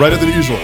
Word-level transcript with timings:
Right 0.00 0.14
at 0.14 0.20
the 0.20 0.32
usual. 0.32 0.56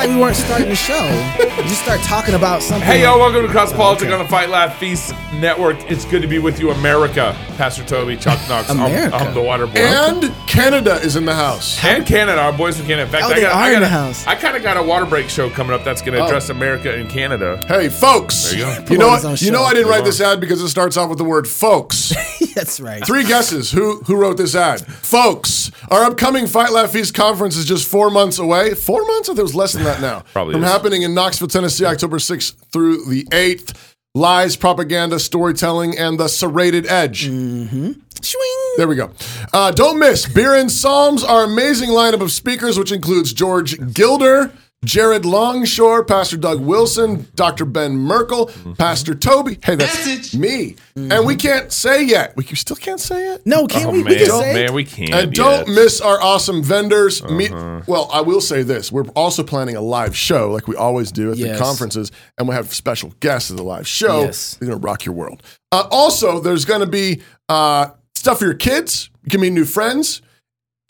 You 0.00 0.06
act 0.06 0.08
like 0.08 0.16
we 0.16 0.22
weren't 0.22 0.36
starting 0.36 0.68
the 0.70 0.74
show. 0.74 1.58
You 1.62 1.68
just 1.68 1.82
start 1.82 2.00
talking 2.00 2.34
about 2.34 2.62
something. 2.62 2.86
Hey, 2.86 3.02
y'all, 3.02 3.18
welcome 3.18 3.42
to 3.42 3.48
Cross 3.48 3.74
Politics 3.74 4.06
Okay. 4.10 4.14
on 4.14 4.18
the 4.24 4.28
Fight 4.30 4.48
Laugh 4.48 4.78
Feast 4.78 5.12
Network. 5.34 5.76
It's 5.90 6.06
good 6.06 6.22
to 6.22 6.28
be 6.28 6.38
with 6.38 6.58
you, 6.58 6.70
America. 6.70 7.36
Pastor 7.58 7.84
Toby, 7.84 8.16
Chuck 8.16 8.38
Knox, 8.48 8.70
I'm, 8.70 8.80
America. 8.80 9.14
I'm 9.16 9.34
the 9.34 9.42
water 9.42 9.66
boy. 9.66 9.74
And 9.74 10.32
Canada 10.48 10.94
is 11.02 11.16
in 11.16 11.26
the 11.26 11.34
house. 11.34 11.82
And 11.84 12.06
Canada, 12.06 12.40
our 12.40 12.52
boys 12.52 12.78
from 12.78 12.86
Canada. 12.86 13.02
In 13.04 13.08
fact, 13.12 13.24
Oh, 13.24 13.28
I 13.30 13.34
they 13.34 13.40
got, 13.42 13.52
are 13.52 13.62
I 13.62 13.66
in 13.68 13.74
got 13.74 13.80
the 13.80 13.86
a- 13.86 13.88
house. 13.88 14.26
I 14.26 14.34
kind 14.36 14.56
of 14.56 14.62
got 14.62 14.78
a 14.78 14.82
water 14.82 15.04
break 15.04 15.28
show 15.28 15.50
coming 15.50 15.74
up 15.74 15.84
that's 15.84 16.00
going 16.00 16.14
to 16.14 16.20
Oh. 16.24 16.26
address 16.26 16.48
America 16.48 16.94
and 16.94 17.10
Canada. 17.10 17.62
Hey, 17.68 17.90
folks. 17.90 18.50
There 18.52 18.58
you 18.60 18.64
go. 18.64 18.92
You 18.92 18.98
know 18.98 19.08
on 19.10 19.16
his 19.16 19.24
own 19.26 19.30
what? 19.32 19.42
You 19.42 19.50
know 19.50 19.58
show. 19.58 19.64
I 19.64 19.74
didn't 19.74 19.88
write 19.88 20.04
this 20.04 20.20
ad 20.22 20.40
because 20.40 20.62
it 20.62 20.68
starts 20.70 20.96
off 20.96 21.10
with 21.10 21.18
the 21.18 21.24
word 21.24 21.46
folks. 21.46 22.14
That's 22.54 22.80
right. 22.80 23.04
Three 23.06 23.24
guesses. 23.24 23.70
Who 23.70 24.00
who 24.06 24.16
wrote 24.16 24.36
this 24.38 24.54
ad? 24.54 24.80
Folks, 24.86 25.70
our 25.90 26.04
upcoming 26.04 26.46
Fight 26.46 26.72
Laugh 26.72 26.90
Feast 26.90 27.14
conference 27.14 27.56
is 27.56 27.64
just 27.66 27.86
four 27.88 28.10
months 28.10 28.38
away. 28.38 28.74
Four 28.74 29.04
months? 29.06 29.28
I 29.28 29.32
think 29.32 29.40
it 29.40 29.42
was 29.42 29.54
less 29.54 29.72
than 29.74 29.84
that 29.94 30.00
now. 30.00 30.20
Probably 30.32 30.54
From 30.54 30.64
is. 30.64 30.70
happening 30.70 31.02
in 31.02 31.14
Knoxville, 31.14 31.48
Tennessee, 31.48 31.84
October 31.84 32.18
6th 32.18 32.54
through 32.72 33.04
the 33.06 33.24
8th. 33.24 33.94
Lies, 34.14 34.56
propaganda, 34.56 35.20
storytelling, 35.20 35.96
and 35.96 36.18
the 36.18 36.26
serrated 36.28 36.84
edge. 36.86 37.26
Swing. 37.26 38.74
There 38.76 38.88
we 38.88 38.96
go. 38.96 39.12
Uh, 39.52 39.70
don't 39.70 39.98
miss 39.98 40.26
Beer 40.26 40.54
and 40.54 40.70
Psalms, 40.70 41.22
our 41.22 41.44
amazing 41.44 41.90
lineup 41.90 42.20
of 42.20 42.32
speakers, 42.32 42.76
which 42.78 42.90
includes 42.92 43.32
George 43.32 43.94
Gilder, 43.94 44.52
Jared 44.84 45.26
Longshore, 45.26 46.04
Pastor 46.06 46.38
Doug 46.38 46.60
Wilson, 46.60 47.28
Dr. 47.34 47.66
Ben 47.66 47.96
Merkle, 47.98 48.46
Mm-hmm. 48.46 48.72
Pastor 48.72 49.14
Toby. 49.14 49.58
Hey, 49.62 49.74
that's 49.74 50.34
me. 50.34 50.76
And 50.96 51.26
we 51.26 51.36
can't 51.36 51.70
say 51.70 52.02
yet. 52.02 52.34
We 52.34 52.44
still 52.44 52.76
can't 52.76 52.98
say 52.98 53.34
it. 53.34 53.46
No, 53.46 53.66
can't 53.66 53.86
Oh, 53.86 53.90
we? 53.92 54.02
man, 54.02 54.12
we 54.12 54.16
can 54.18 54.26
say. 54.40 54.54
man, 54.54 54.72
we 54.74 54.84
can't. 54.84 55.10
And 55.14 55.32
don't 55.34 55.68
yet. 55.68 55.74
miss 55.74 56.00
our 56.00 56.20
awesome 56.22 56.62
vendors. 56.62 57.22
Uh-huh. 57.22 57.82
well, 57.86 58.08
I 58.12 58.22
will 58.22 58.40
say 58.40 58.62
this: 58.62 58.90
we're 58.90 59.04
also 59.08 59.42
planning 59.42 59.76
a 59.76 59.82
live 59.82 60.16
show, 60.16 60.50
like 60.50 60.66
we 60.66 60.76
always 60.76 61.12
do 61.12 61.30
at 61.30 61.36
Yes. 61.36 61.58
the 61.58 61.62
conferences, 61.64 62.10
and 62.38 62.48
we 62.48 62.54
have 62.54 62.72
special 62.74 63.12
guests 63.20 63.50
at 63.50 63.58
the 63.58 63.62
live 63.62 63.86
show. 63.86 64.22
Yes. 64.22 64.54
They're 64.58 64.68
gonna 64.70 64.80
rock 64.80 65.04
your 65.04 65.14
world. 65.14 65.42
Uh, 65.72 65.86
also, 65.90 66.40
there's 66.40 66.64
gonna 66.64 66.86
be 66.86 67.20
uh, 67.50 67.88
stuff 68.14 68.38
for 68.38 68.46
your 68.46 68.54
kids. 68.54 69.10
You 69.24 69.30
can 69.30 69.42
meet 69.42 69.52
new 69.52 69.66
friends. 69.66 70.22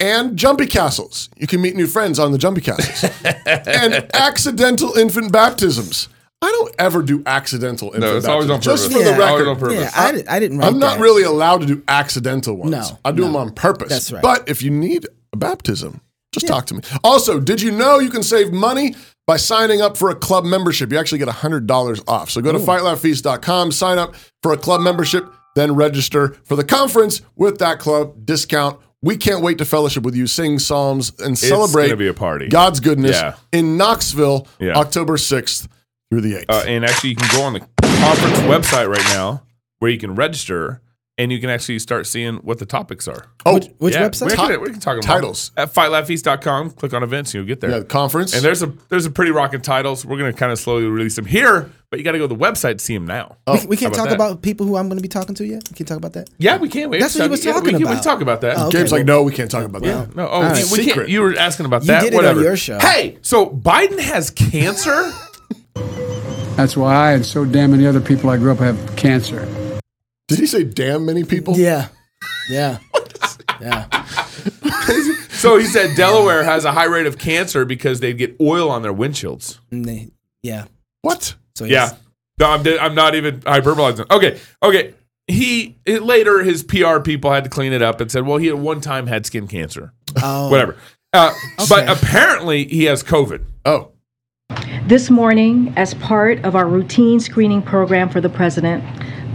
And 0.00 0.36
jumpy 0.36 0.66
castles. 0.66 1.28
You 1.36 1.46
can 1.46 1.60
meet 1.60 1.76
new 1.76 1.86
friends 1.86 2.18
on 2.18 2.32
the 2.32 2.38
jumpy 2.38 2.62
castles. 2.62 3.10
and 3.46 4.06
accidental 4.14 4.94
infant 4.96 5.30
baptisms. 5.30 6.08
I 6.42 6.46
don't 6.50 6.74
ever 6.78 7.02
do 7.02 7.22
accidental 7.26 7.88
infant 7.88 8.04
No, 8.04 8.16
it's 8.16 8.26
always 8.26 8.48
on 8.48 8.56
baptisms. 8.56 8.80
Just 8.80 8.92
for 8.92 8.98
the 8.98 9.10
Yeah. 9.10 9.28
Always 9.28 9.40
record. 9.40 9.48
on 9.48 9.58
purpose. 9.58 9.78
Yeah, 9.78 9.90
I, 9.94 10.12
did, 10.12 10.26
I 10.26 10.40
didn't 10.40 10.58
write 10.58 10.68
I'm 10.68 10.78
not 10.78 10.94
that. 10.96 11.02
really 11.02 11.22
allowed 11.22 11.60
to 11.60 11.66
do 11.66 11.82
accidental 11.86 12.56
ones. 12.56 12.70
No, 12.70 12.98
I 13.04 13.12
do 13.12 13.18
no. 13.22 13.26
them 13.26 13.36
on 13.36 13.52
purpose. 13.52 13.90
That's 13.90 14.10
right. 14.10 14.22
But 14.22 14.48
if 14.48 14.62
you 14.62 14.70
need 14.70 15.06
a 15.34 15.36
baptism, 15.36 16.00
just 16.32 16.46
talk 16.46 16.64
to 16.66 16.74
me. 16.74 16.80
Also, 17.04 17.38
did 17.40 17.60
you 17.60 17.70
know 17.70 17.98
you 17.98 18.08
can 18.08 18.22
save 18.22 18.52
money 18.52 18.94
by 19.26 19.36
signing 19.36 19.82
up 19.82 19.98
for 19.98 20.08
a 20.08 20.14
club 20.14 20.44
membership? 20.44 20.90
You 20.90 20.98
actually 20.98 21.18
get 21.18 21.28
$100 21.28 22.04
off. 22.08 22.30
So 22.30 22.40
go 22.40 22.52
to 22.52 22.58
fightlaughfeast.com, 22.58 23.72
sign 23.72 23.98
up 23.98 24.14
for 24.42 24.52
a 24.52 24.56
club 24.56 24.80
membership, 24.80 25.30
then 25.56 25.74
register 25.74 26.36
for 26.44 26.56
the 26.56 26.64
conference 26.64 27.20
with 27.36 27.58
that 27.58 27.78
club 27.80 28.24
discount. 28.24 28.80
We 29.02 29.16
can't 29.16 29.42
wait 29.42 29.58
to 29.58 29.64
fellowship 29.64 30.02
with 30.02 30.14
you, 30.14 30.26
sing 30.26 30.58
psalms, 30.58 31.12
and 31.20 31.38
celebrate 31.38 31.94
be 31.96 32.08
a 32.08 32.14
party. 32.14 32.48
God's 32.48 32.80
goodness 32.80 33.16
Yeah. 33.16 33.34
in 33.52 33.76
Knoxville, 33.78 34.46
Yeah. 34.58 34.74
October 34.78 35.16
6th 35.16 35.68
through 36.10 36.20
the 36.20 36.34
8th. 36.34 36.44
Uh, 36.50 36.64
and 36.66 36.84
actually, 36.84 37.10
you 37.10 37.16
can 37.16 37.28
go 37.34 37.42
on 37.42 37.54
the 37.54 37.60
conference 37.80 38.38
website 38.40 38.88
right 38.88 39.04
now 39.06 39.42
where 39.78 39.90
you 39.90 39.96
can 39.98 40.14
register 40.14 40.82
and 41.20 41.30
you 41.30 41.38
can 41.38 41.50
actually 41.50 41.78
start 41.78 42.06
seeing 42.06 42.36
what 42.36 42.58
the 42.58 42.64
topics 42.66 43.06
are. 43.06 43.26
oh, 43.44 43.54
Which, 43.54 43.68
which 43.78 43.94
Yeah, 43.94 44.08
website? 44.08 44.26
We 44.30 44.36
can, 44.36 44.60
we 44.62 44.70
can 44.70 44.80
talk 44.80 44.94
about 44.96 45.04
Titles. 45.04 45.50
At 45.56 45.72
fightlaughfeast.com. 45.74 46.70
Click 46.70 46.94
on 46.94 47.02
events 47.02 47.30
and 47.30 47.40
you'll 47.40 47.46
get 47.48 47.60
there. 47.60 47.70
yeah, 47.70 47.78
the 47.80 47.84
conference. 47.84 48.34
And 48.34 48.42
there's 48.42 48.62
a 48.62 48.72
there's 48.88 49.04
a 49.06 49.10
pretty 49.10 49.30
rocking 49.30 49.60
titles. 49.60 50.04
We're 50.06 50.16
gonna 50.18 50.32
kind 50.32 50.50
of 50.50 50.58
slowly 50.58 50.86
release 50.86 51.16
them 51.16 51.26
here, 51.26 51.70
but 51.90 51.98
you 51.98 52.04
got 52.04 52.12
to 52.12 52.18
go 52.18 52.26
to 52.26 52.34
the 52.34 52.40
website 52.40 52.78
to 52.78 52.84
see 52.84 52.94
them 52.94 53.06
now. 53.06 53.36
Oh. 53.46 53.60
we, 53.60 53.66
we 53.66 53.76
can't 53.76 53.94
How 53.94 54.04
talk 54.04 54.12
about 54.12 54.18
that? 54.28 54.30
about 54.32 54.42
people 54.42 54.66
who 54.66 54.76
I'm 54.76 54.88
going 54.88 54.98
to 54.98 55.02
be 55.02 55.08
talking 55.08 55.34
to 55.36 55.44
yet. 55.46 55.62
We 55.70 55.74
can't 55.76 55.86
talk 55.88 55.98
about 55.98 56.14
that. 56.14 56.30
Yeah, 56.38 56.56
we 56.56 56.68
can. 56.68 56.88
We 56.90 56.98
That's 57.00 57.14
what 57.14 57.24
he 57.24 57.28
was 57.30 57.44
yeah, 57.44 57.52
talking 57.52 57.64
we 57.66 57.70
can, 57.72 57.78
We 57.80 57.84
about. 57.84 57.94
can 57.96 58.04
talk 58.04 58.20
about 58.22 58.40
that. 58.40 58.56
Oh, 58.56 58.66
okay. 58.68 58.78
Gabe's 58.78 58.92
like, 58.92 59.04
no, 59.04 59.22
we 59.22 59.32
can't 59.32 59.50
talk 59.50 59.64
about 59.64 59.82
that. 59.82 60.16
No, 60.16 60.26
oh, 60.28 60.42
right. 60.42 60.54
we, 60.54 60.60
we 60.62 60.64
Secret. 60.84 60.94
can't. 60.94 61.08
You 61.10 61.20
were 61.22 61.36
asking 61.36 61.66
about 61.66 61.82
You 61.82 61.88
that. 61.88 62.00
did 62.02 62.06
it 62.14 62.16
on 62.16 62.16
Whatever. 62.16 62.40
your 62.42 62.56
show. 62.56 62.78
Hey, 62.78 63.18
so 63.22 63.46
Biden 63.46 64.00
has 64.00 64.30
cancer. 64.30 65.12
That's 66.56 66.76
why 66.76 66.94
I 66.94 67.12
and 67.12 67.24
so 67.26 67.44
damn 67.44 67.70
many 67.72 67.86
other 67.86 68.00
people 68.00 68.30
I 68.30 68.36
grew 68.36 68.52
up 68.52 68.58
have 68.58 68.96
cancer. 68.96 69.46
Did 70.30 70.38
he 70.38 70.46
say 70.46 70.64
damn 70.64 71.04
many 71.04 71.24
people? 71.24 71.56
Yeah. 71.58 71.88
Yeah. 72.48 72.78
yeah. 73.60 74.04
so 75.30 75.56
he 75.58 75.66
said 75.66 75.96
Delaware 75.96 76.42
has 76.44 76.64
a 76.64 76.72
high 76.72 76.84
rate 76.86 77.06
of 77.06 77.18
cancer 77.18 77.64
because 77.64 78.00
they 78.00 78.12
get 78.12 78.36
oil 78.40 78.70
on 78.70 78.82
their 78.82 78.92
windshields. 78.94 79.58
And 79.70 79.84
they- 79.84 80.10
yeah. 80.42 80.64
What? 81.02 81.34
So 81.54 81.64
Yeah. 81.64 81.90
No, 82.38 82.46
I'm, 82.50 82.66
I'm 82.80 82.94
not 82.94 83.14
even 83.14 83.40
hyperbolizing. 83.40 84.10
Okay. 84.10 84.38
Okay. 84.62 84.94
He 85.26 85.76
it, 85.84 86.02
later 86.02 86.42
his 86.42 86.62
PR 86.62 86.98
people 87.00 87.30
had 87.32 87.44
to 87.44 87.50
clean 87.50 87.72
it 87.72 87.82
up 87.82 88.00
and 88.00 88.10
said, 88.10 88.24
well, 88.26 88.38
he 88.38 88.48
at 88.48 88.58
one 88.58 88.80
time 88.80 89.06
had 89.06 89.26
skin 89.26 89.46
cancer. 89.46 89.92
Oh. 90.22 90.48
Whatever. 90.50 90.76
Uh, 91.12 91.32
But 91.68 91.88
Okay. 91.88 91.92
apparently 91.92 92.64
he 92.66 92.84
has 92.84 93.02
COVID. 93.02 93.42
Oh, 93.64 93.90
This 94.86 95.10
morning, 95.10 95.72
as 95.76 95.94
part 95.94 96.44
of 96.44 96.56
our 96.56 96.66
routine 96.66 97.20
screening 97.20 97.62
program 97.62 98.08
for 98.08 98.20
the 98.20 98.28
president, 98.28 98.82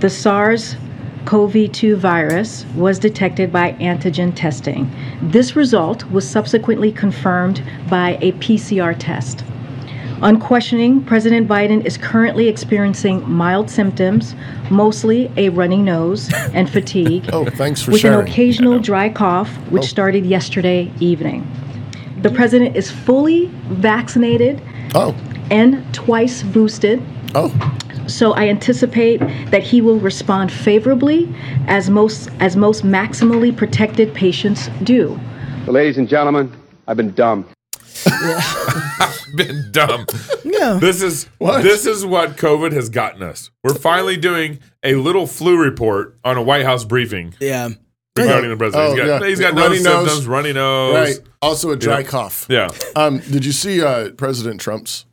the 0.01 0.09
SARS 0.09 0.75
CoV 1.25 1.71
2 1.71 1.95
virus 1.95 2.65
was 2.75 2.99
detected 2.99 3.51
by 3.51 3.73
antigen 3.73 4.33
testing. 4.35 4.89
This 5.21 5.55
result 5.55 6.05
was 6.11 6.27
subsequently 6.29 6.91
confirmed 6.91 7.63
by 7.89 8.17
a 8.21 8.31
PCR 8.33 8.95
test. 8.97 9.43
On 10.21 10.39
questioning, 10.39 11.03
President 11.03 11.47
Biden 11.47 11.85
is 11.85 11.97
currently 11.97 12.47
experiencing 12.47 13.27
mild 13.29 13.69
symptoms, 13.69 14.33
mostly 14.69 15.29
a 15.35 15.49
runny 15.49 15.81
nose 15.81 16.31
and 16.53 16.69
fatigue, 16.69 17.29
oh, 17.33 17.45
thanks 17.45 17.81
for 17.81 17.91
with 17.91 18.01
sharing. 18.01 18.19
an 18.21 18.25
occasional 18.27 18.79
dry 18.79 19.09
cough, 19.09 19.49
which 19.71 19.83
Oh. 19.83 19.87
started 19.87 20.25
yesterday 20.25 20.89
evening. 20.99 21.45
The 22.21 22.29
president 22.29 22.77
is 22.77 22.89
fully 22.89 23.47
vaccinated 23.67 24.61
oh, 24.95 25.13
and 25.51 25.83
twice 25.93 26.43
boosted. 26.43 27.01
oh, 27.35 27.49
So 28.07 28.33
I 28.33 28.47
anticipate 28.49 29.19
that 29.51 29.63
he 29.63 29.81
will 29.81 29.99
respond 29.99 30.51
favorably 30.51 31.33
as 31.67 31.89
most 31.89 32.29
as 32.39 32.55
most 32.55 32.83
maximally 32.83 33.55
protected 33.55 34.13
patients 34.13 34.69
do. 34.83 35.19
Ladies 35.67 35.97
and 35.97 36.07
gentlemen, 36.07 36.51
I've 36.87 36.97
been 36.97 37.13
dumb. 37.13 37.45
Been 39.35 39.69
dumb. 39.71 40.05
Yeah. 40.45 40.77
This 40.79 41.01
is 41.01 41.25
What? 41.39 41.61
this 41.63 41.85
is 41.85 42.05
what 42.05 42.37
COVID 42.37 42.71
has 42.71 42.87
gotten 42.89 43.21
us. 43.23 43.49
We're 43.63 43.73
finally 43.73 44.15
doing 44.15 44.59
a 44.83 44.95
little 44.95 45.27
flu 45.27 45.57
report 45.57 46.17
on 46.23 46.37
a 46.37 46.41
White 46.41 46.63
House 46.65 46.85
briefing 46.85 47.33
Yeah. 47.39 47.69
regarding 48.15 48.49
the 48.51 48.55
president. 48.57 48.89
Oh, 48.91 48.95
he's 48.95 49.05
got, 49.05 49.21
yeah. 49.21 49.27
he's 49.27 49.39
got 49.39 49.53
Runny 49.55 49.75
nose 49.75 49.83
nose. 49.83 49.93
symptoms, 50.05 50.27
runny 50.27 50.53
nose. 50.53 50.93
right. 50.95 51.27
Also 51.41 51.71
a 51.71 51.75
dry 51.75 51.99
Yeah. 51.99 52.05
cough. 52.07 52.45
Yeah. 52.49 52.69
Um, 52.95 53.17
did 53.19 53.43
you 53.43 53.51
see 53.51 53.81
uh, 53.83 54.11
President 54.11 54.61
Trump's 54.61 55.05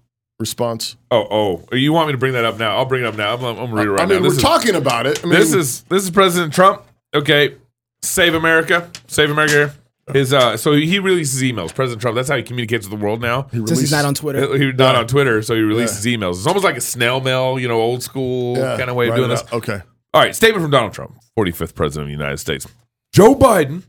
response? 0.43 0.97
Oh, 1.11 1.27
oh. 1.71 1.75
You 1.77 1.93
want 1.95 2.09
me 2.09 2.13
to 2.13 2.19
bring 2.19 2.35
that 2.35 2.45
up 2.45 2.59
now? 2.59 2.77
I'll 2.77 2.85
bring 2.85 3.03
it 3.03 3.07
up 3.07 3.17
now. 3.17 3.35
I'm, 3.35 3.43
I'm 3.45 3.57
gonna 3.57 3.75
read 3.75 3.87
it 3.87 3.91
right 3.93 4.01
I 4.03 4.07
mean, 4.07 4.23
now. 4.23 4.29
we're 4.29 4.35
is- 4.35 4.43
talking 4.43 4.75
about 4.75 5.07
it. 5.07 5.21
I 5.25 5.27
mean, 5.27 5.39
this 5.39 5.55
is 5.55 5.83
this 5.85 6.05
is 6.05 6.11
President 6.11 6.53
Trump. 6.53 6.83
Okay, 7.15 7.57
save 8.03 8.35
America, 8.35 8.91
save 9.07 9.31
America. 9.31 9.55
Here. 9.55 9.75
His 10.13 10.33
uh, 10.33 10.57
so 10.57 10.73
he 10.73 10.99
releases 10.99 11.43
emails. 11.43 11.75
President 11.75 12.03
Trump. 12.03 12.17
That's 12.17 12.29
how 12.29 12.37
he 12.37 12.43
communicates 12.43 12.89
with 12.89 12.99
the 12.99 13.03
world 13.03 13.21
now. 13.23 13.47
Since 13.53 13.79
he's 13.81 13.93
not 13.93 14.05
on 14.05 14.15
Twitter. 14.15 14.59
He's 14.59 14.75
not 14.75 14.97
on 14.97 15.07
Twitter, 15.07 15.43
so 15.43 15.55
he 15.55 15.61
releases 15.61 16.05
emails. 16.05 16.33
It's 16.39 16.47
almost 16.47 16.65
like 16.65 16.77
a 16.77 16.81
snail 16.81 17.21
mail, 17.21 17.59
you 17.59 17.69
know, 17.69 17.81
old 17.81 18.03
school 18.03 18.57
yeah, 18.59 18.77
kind 18.77 18.91
of 18.91 18.97
way 18.97 19.09
of 19.09 19.15
doing 19.15 19.31
this. 19.31 19.43
out. 19.43 19.53
Okay. 19.53 19.81
All 20.15 20.21
right, 20.21 20.35
statement 20.35 20.63
from 20.63 20.71
Donald 20.71 20.93
Trump, 20.93 21.15
45th 21.39 21.75
President 21.75 22.03
of 22.03 22.09
the 22.09 22.21
United 22.23 22.37
States. 22.39 22.67
Joe 23.15 23.35
Biden, 23.35 23.85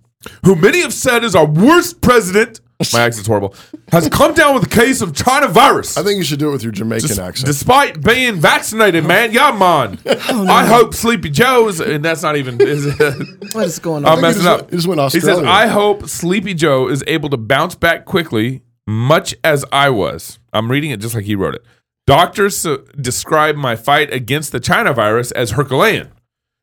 who 0.46 0.56
many 0.56 0.82
have 0.82 0.94
said 0.94 1.24
is 1.24 1.36
our 1.36 1.46
worst 1.46 2.02
president 2.02 2.60
My 2.94 3.02
accent's 3.08 3.28
horrible. 3.28 3.56
Has 3.92 4.10
come 4.10 4.34
down 4.34 4.56
with 4.56 4.66
a 4.66 4.70
case 4.70 5.02
of 5.02 5.16
China 5.16 5.48
virus. 5.48 5.96
I 5.98 6.04
think 6.04 6.18
you 6.18 6.24
should 6.24 6.40
do 6.40 6.50
it 6.50 6.52
with 6.54 6.64
your 6.64 6.72
Jamaican 6.72 7.08
Des- 7.10 7.22
accent. 7.22 7.46
Despite 7.46 8.02
being 8.02 8.36
vaccinated, 8.36 9.06
man, 9.06 9.32
yeah, 9.32 9.52
man. 9.52 10.00
Oh, 10.30 10.48
I 10.48 10.66
hope 10.66 10.94
Sleepy 10.94 11.30
Joe's, 11.30 11.80
and 11.80 12.04
that's 12.04 12.24
not 12.24 12.36
even. 12.38 12.60
Is, 12.60 12.86
What 13.54 13.66
is 13.66 13.80
going 13.80 14.06
on? 14.06 14.14
I'm 14.14 14.22
messing 14.22 14.48
up. 14.48 14.62
went- 14.62 14.72
he 14.72 14.78
just 14.78 14.88
went 14.88 15.12
He 15.14 15.20
says, 15.20 15.40
"I 15.40 15.68
hope 15.68 16.08
Sleepy 16.08 16.54
Joe 16.54 16.88
is 16.90 17.04
able 17.08 17.30
to 17.30 17.38
bounce 17.38 17.76
back 17.76 18.06
quickly, 18.06 18.64
much 18.88 19.36
as 19.44 19.64
I 19.72 19.90
was." 19.90 20.40
I'm 20.54 20.70
reading 20.72 20.92
it 20.92 21.00
just 21.00 21.14
like 21.16 21.26
he 21.26 21.36
wrote 21.36 21.56
it. 21.56 21.64
Doctors 22.06 22.66
uh, 22.66 22.78
describe 23.00 23.56
my 23.56 23.76
fight 23.76 24.12
against 24.14 24.52
the 24.52 24.60
China 24.60 24.94
virus 24.94 25.32
as 25.32 25.52
Herculean, 25.52 26.10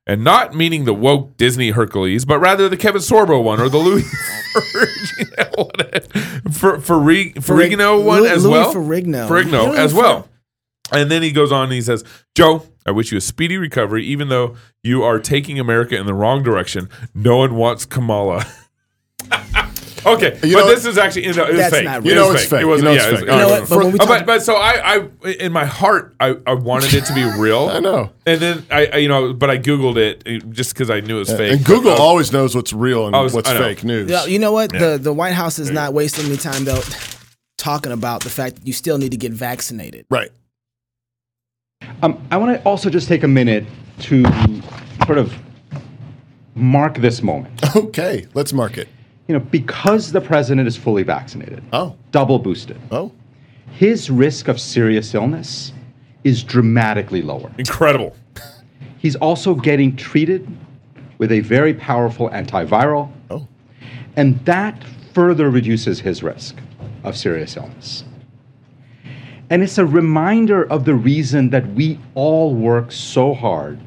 and 0.07 0.25
not 0.25 0.55
meaning 0.55 0.85
the 0.85 0.95
woke 0.95 1.37
Disney 1.37 1.71
Hercules, 1.71 2.25
but 2.25 2.39
rather 2.41 2.69
the 2.69 2.77
Kevin 2.77 3.01
Sorbo 3.03 3.43
one 3.43 3.61
or 3.61 3.69
the 3.69 3.79
Louis 3.79 4.03
for 6.53 6.79
Ferrig- 6.79 7.35
Ferrigno 7.35 8.03
one 8.05 8.21
Louis- 8.23 8.31
as 8.31 8.45
Louis 8.45 8.53
well. 8.53 8.75
Ferrigno. 8.75 9.29
Ferrigno 9.29 9.69
Louis 9.69 9.79
as 9.79 9.95
well. 9.95 10.29
And 10.93 11.11
then 11.11 11.23
he 11.23 11.31
goes 11.31 11.53
on 11.53 11.65
and 11.65 11.73
he 11.73 11.81
says, 11.83 12.03
Joe, 12.35 12.65
I 12.85 12.91
wish 12.91 13.13
you 13.13 13.19
a 13.19 13.21
speedy 13.21 13.57
recovery, 13.57 14.05
even 14.07 14.29
though 14.29 14.57
you 14.83 15.05
are 15.05 15.21
taking 15.21 15.61
America 15.61 15.97
in 15.97 16.07
the 16.07 16.15
wrong 16.15 16.43
direction. 16.43 16.89
No 17.15 17.37
one 17.37 17.55
wants 17.55 17.85
Kamala. 17.87 18.45
okay, 20.07 20.39
You 20.43 20.55
but 20.57 20.61
know- 20.61 20.67
this 20.69 20.85
is 20.87 20.99
actually 20.99 21.27
you 21.27 21.33
know, 21.35 21.45
it 21.45 21.51
was 21.53 21.57
That's 21.59 21.75
fake. 21.75 21.85
not 21.85 21.97
It 21.99 22.01
real. 22.03 22.09
You 22.09 22.15
know 22.21 22.27
was 22.29 22.43
it's 22.43 22.51
fake. 22.51 22.61
It 22.63 22.65
wasn't, 22.67 22.91
You 22.91 22.97
know 22.97 23.03
it's 23.03 23.05
yeah, 23.05 23.11
it 23.13 23.21
fake. 23.21 23.29
uh, 23.29 23.33
You 23.33 23.39
know 23.41 23.49
what? 23.49 23.69
But 23.69 23.79
when 23.79 23.93
we 23.93 23.99
uh, 23.99 24.05
talk- 24.07 24.09
but, 24.09 24.27
but 24.27 24.43
so 24.43 24.55
I, 24.57 24.97
I, 25.25 25.29
in 25.31 25.53
my 25.53 25.65
heart, 25.65 26.15
I, 26.21 26.37
I 26.47 26.55
wanted 26.55 26.95
it 26.95 27.05
to 27.07 27.15
be 27.15 27.25
real. 27.25 27.69
I 27.73 27.81
know. 27.81 28.11
And 28.27 28.41
then 28.41 28.67
I, 28.71 28.87
I, 28.87 28.97
you 28.99 29.09
know, 29.09 29.33
but 29.33 29.51
I 29.51 29.59
googled 29.59 29.97
it 29.97 30.23
uh, 30.27 30.47
just 30.51 30.73
because 30.75 30.91
I 30.91 31.01
knew 31.01 31.17
it 31.17 31.21
was 31.21 31.33
fake. 31.33 31.53
and 31.53 31.65
Google 31.65 31.93
But, 31.93 32.01
uh, 32.01 32.03
always 32.05 32.33
knows 32.33 32.55
what's 32.55 32.73
real 32.73 33.07
and 33.07 33.17
was- 33.17 33.35
what's 33.35 33.51
fake 33.51 33.85
news. 33.85 34.11
Yeah, 34.11 34.25
you 34.27 34.39
know 34.39 34.53
what? 34.53 34.71
The 34.73 34.99
the 35.01 35.13
White 35.13 35.35
House 35.35 35.59
is 35.59 35.71
not 35.71 35.93
wasting 35.95 36.27
any 36.27 36.37
time 36.37 36.65
though 36.65 36.81
talking 37.59 37.93
about 37.93 38.23
the 38.25 38.31
fact 38.31 38.57
that 38.57 38.67
you 38.67 38.73
still 38.73 38.97
need 38.99 39.11
to 39.11 39.19
get 39.19 39.33
vaccinated. 39.33 40.07
Right. 40.11 40.31
Um, 42.03 42.27
I 42.31 42.37
want 42.39 42.57
to 42.57 42.63
also 42.67 42.89
just 42.91 43.09
take 43.09 43.23
a 43.23 43.29
minute 43.29 43.65
to 44.01 44.25
sort 45.07 45.19
of 45.19 45.35
mark 46.55 46.99
this 46.99 47.23
moment. 47.23 47.61
Okay, 47.77 48.27
let's 48.35 48.53
mark 48.53 48.77
it. 48.79 48.89
You 49.31 49.39
know, 49.39 49.45
because 49.45 50.11
the 50.11 50.21
president 50.21 50.67
is 50.67 50.77
fully 50.77 51.05
vaccinated, 51.05 51.63
Oh, 51.73 51.95
double 52.11 52.41
boosted, 52.41 52.81
oh. 52.91 53.13
his 53.71 54.11
risk 54.11 54.49
of 54.49 54.59
serious 54.61 55.15
illness 55.15 55.73
is 56.25 56.43
dramatically 56.43 57.23
lower. 57.23 57.49
incredible. 57.57 58.17
He's 58.99 59.15
also 59.15 59.55
getting 59.55 59.95
treated 59.95 60.49
with 61.19 61.31
a 61.31 61.39
very 61.39 61.73
powerful 61.75 62.29
antiviral, 62.31 63.13
Oh. 63.31 63.47
and 64.17 64.45
that 64.47 64.83
further 65.15 65.49
reduces 65.49 66.01
his 66.01 66.25
risk 66.25 66.57
of 67.05 67.17
serious 67.17 67.57
illness. 67.57 68.03
And 69.49 69.63
it's 69.63 69.79
a 69.79 69.87
reminder 69.87 70.65
of 70.65 70.85
the 70.87 70.95
reason 70.97 71.51
that 71.51 71.73
we 71.75 72.01
all 72.17 72.53
work 72.53 72.91
so 72.91 73.33
hard 73.33 73.79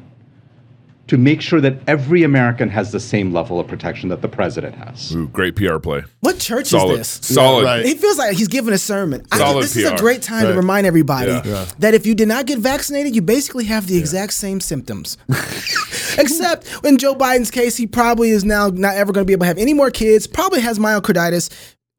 to 1.06 1.18
make 1.18 1.42
sure 1.42 1.60
that 1.60 1.76
every 1.86 2.22
American 2.22 2.70
has 2.70 2.90
the 2.90 2.98
same 3.00 3.32
level 3.32 3.60
of 3.60 3.66
protection 3.66 4.08
that 4.08 4.22
the 4.22 4.28
president 4.28 4.74
has. 4.74 5.14
Ooh, 5.14 5.28
great 5.28 5.54
PR 5.54 5.78
play. 5.78 6.02
What 6.20 6.38
church 6.38 6.68
Solid, 6.68 7.00
is 7.00 7.18
this? 7.18 7.34
solid. 7.34 7.64
right. 7.64 7.84
It 7.84 7.98
feels 7.98 8.16
like 8.16 8.36
he's 8.36 8.48
giving 8.48 8.72
a 8.72 8.78
sermon. 8.78 9.20
I 9.30 9.36
think 9.36 9.48
Solid 9.48 9.62
this 9.64 9.76
is 9.76 9.84
a 9.90 9.96
great 9.96 10.22
time 10.22 10.44
Right. 10.44 10.52
to 10.52 10.56
remind 10.56 10.86
everybody 10.86 11.30
Yeah. 11.30 11.42
Yeah. 11.44 11.64
that 11.80 11.92
if 11.92 12.06
you 12.06 12.14
did 12.14 12.28
not 12.28 12.46
get 12.46 12.58
vaccinated, 12.58 13.14
you 13.14 13.20
basically 13.20 13.64
have 13.64 13.86
the 13.86 13.98
exact 13.98 14.32
same 14.32 14.60
symptoms. 14.60 15.18
Except 16.18 16.66
in 16.84 16.96
Joe 16.96 17.14
Biden's 17.14 17.50
case, 17.50 17.76
he 17.76 17.86
probably 17.86 18.30
is 18.30 18.44
now 18.44 18.68
not 18.68 18.96
ever 18.96 19.12
going 19.12 19.24
to 19.24 19.26
be 19.26 19.32
able 19.32 19.42
to 19.42 19.48
have 19.48 19.58
any 19.58 19.74
more 19.74 19.90
kids, 19.90 20.26
probably 20.26 20.60
has 20.60 20.78
myocarditis, 20.78 21.50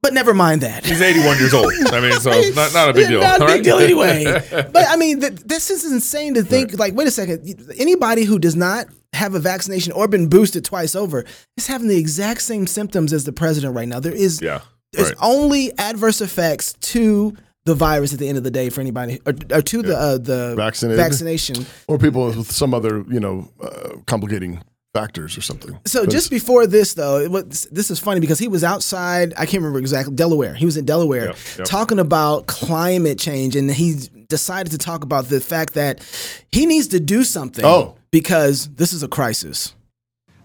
but 0.02 0.14
never 0.14 0.34
mind 0.34 0.62
that. 0.62 0.86
He's 0.86 1.02
81 1.02 1.38
years 1.40 1.54
old. 1.54 1.74
I 1.88 2.00
mean, 2.00 2.20
so 2.20 2.30
not, 2.56 2.74
not 2.74 2.90
a 2.90 2.94
big 2.94 3.08
deal. 3.08 3.22
Not 3.22 3.42
a 3.42 3.46
big 3.46 3.50
right? 3.56 3.64
deal 3.64 3.80
anyway. 3.80 4.24
but 4.52 4.86
I 4.88 4.96
mean, 4.98 5.20
th- 5.22 5.34
this 5.46 5.70
is 5.72 5.92
insane 5.92 6.36
to 6.36 6.44
think. 6.44 6.78
Like, 6.78 6.94
wait 6.94 7.08
a 7.08 7.12
second. 7.12 7.66
Anybody 7.78 8.24
who 8.24 8.38
does 8.38 8.56
not 8.56 8.88
have 9.14 9.34
a 9.34 9.40
vaccination 9.40 9.94
or 9.94 10.08
been 10.08 10.28
boosted 10.30 10.64
twice 10.66 10.94
over 10.96 11.26
is 11.58 11.68
having 11.68 11.88
the 11.88 11.98
exact 11.98 12.42
same 12.42 12.68
symptoms 12.68 13.14
as 13.14 13.24
the 13.24 13.32
president 13.34 13.74
right 13.76 13.88
now. 13.88 14.00
There 14.00 14.14
is 14.14 14.42
Yeah, 14.42 14.62
there's 14.94 15.10
right. 15.10 15.18
only 15.22 15.72
adverse 15.78 16.22
effects 16.22 16.74
to 16.74 17.36
the 17.66 17.74
virus 17.74 18.14
at 18.14 18.20
the 18.20 18.28
end 18.30 18.38
of 18.38 18.44
the 18.44 18.52
day 18.52 18.70
for 18.70 18.82
anybody, 18.82 19.20
or, 19.26 19.34
or 19.52 19.62
to 19.62 19.82
the 19.82 19.98
uh, 19.98 20.18
the 20.20 20.54
Vaccinated? 20.56 21.04
vaccination. 21.04 21.66
Or 21.88 21.98
people 21.98 22.28
with 22.28 22.52
some 22.52 22.76
other, 22.76 23.04
you 23.10 23.20
know, 23.20 23.50
uh, 23.60 23.98
complicating 24.06 24.62
factors 24.96 25.38
or 25.38 25.42
something. 25.42 25.78
So 25.86 26.06
But 26.06 26.12
just 26.12 26.30
before 26.32 26.66
this, 26.68 26.94
though, 26.94 27.20
it 27.20 27.30
was, 27.30 27.68
this 27.72 27.92
is 27.92 28.00
funny 28.00 28.22
because 28.22 28.40
he 28.40 28.48
was 28.48 28.64
outside. 28.64 29.34
I 29.34 29.46
can't 29.46 29.62
remember 29.62 29.80
exactly 29.80 30.16
Delaware. 30.16 30.54
He 30.54 30.66
was 30.66 30.78
in 30.78 30.86
Delaware 30.86 31.26
Yep, 31.28 31.38
yep. 31.58 31.68
talking 31.68 32.00
about 32.00 32.48
climate 32.48 33.20
change, 33.20 33.56
and 33.58 33.70
he 33.70 33.96
decided 34.30 34.72
to 34.72 34.78
talk 34.78 35.04
about 35.04 35.26
the 35.26 35.42
fact 35.42 35.74
that 35.74 36.02
he 36.52 36.66
needs 36.66 36.88
to 36.90 37.00
do 37.00 37.24
something. 37.24 37.66
Oh. 37.66 37.96
because 38.12 38.70
this 38.76 38.94
is 38.94 39.04
a 39.04 39.08
crisis. 39.10 39.76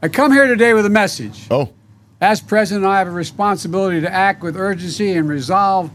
I 0.02 0.08
come 0.08 0.32
here 0.32 0.46
today 0.48 0.74
with 0.74 0.84
a 0.84 0.90
message. 0.90 1.46
Oh, 1.50 1.72
As 2.20 2.40
president, 2.40 2.84
I 2.86 2.98
have 2.98 3.06
a 3.06 3.12
responsibility 3.12 4.00
to 4.00 4.12
act 4.12 4.42
with 4.42 4.56
urgency 4.56 5.12
and 5.12 5.28
resolve 5.28 5.90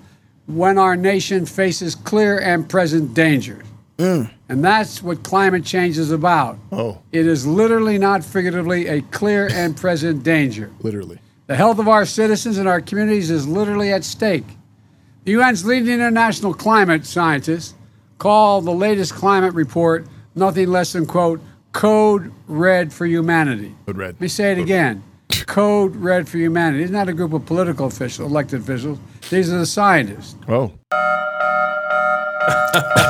when 0.48 0.78
our 0.78 0.96
nation 0.96 1.46
faces 1.46 1.94
clear 1.96 2.40
and 2.40 2.70
present 2.70 3.14
dangers. 3.14 3.66
Mm. 3.98 4.30
And 4.50 4.64
that's 4.64 5.02
what 5.02 5.24
climate 5.24 5.64
change 5.64 5.98
is 5.98 6.12
about. 6.12 6.58
oh, 6.72 7.00
It 7.12 7.26
is 7.26 7.48
literally, 7.48 7.98
not 7.98 8.24
figuratively, 8.24 8.88
a 8.88 9.02
clear 9.04 9.48
and 9.52 9.76
present 9.76 10.24
danger. 10.24 10.72
literally. 10.82 11.20
The 11.48 11.56
health 11.56 11.80
of 11.80 11.88
our 11.88 12.06
citizens 12.06 12.58
and 12.58 12.68
our 12.68 12.82
communities 12.82 13.30
is 13.30 13.48
literally 13.48 13.94
at 13.94 14.04
stake. 14.04 14.46
The 15.26 15.36
UN's 15.36 15.64
leading 15.64 15.90
international 15.90 16.54
climate 16.54 17.06
scientists 17.06 17.76
call 18.18 18.62
the 18.62 18.72
latest 18.74 19.14
climate 19.14 19.54
report 19.54 20.06
nothing 20.36 20.70
less 20.70 20.94
than, 20.94 21.06
quote, 21.06 21.40
code 21.72 22.32
red 22.48 22.92
for 22.92 23.06
humanity. 23.06 23.76
Code 23.86 23.98
red. 23.98 24.16
Let 24.16 24.22
me 24.22 24.28
say 24.28 24.52
it 24.52 24.58
again. 24.58 25.04
Code 25.48 25.96
red 25.96 26.28
for 26.28 26.38
humanity. 26.38 26.84
It's 26.84 26.92
not 26.92 27.10
a 27.10 27.14
group 27.14 27.34
of 27.34 27.46
political 27.46 27.86
officials, 27.88 28.30
elected 28.32 28.62
officials. 28.62 28.98
These 29.30 29.52
are 29.54 29.60
the 29.60 29.66
scientists. 29.66 30.36
Oh, 30.48 30.72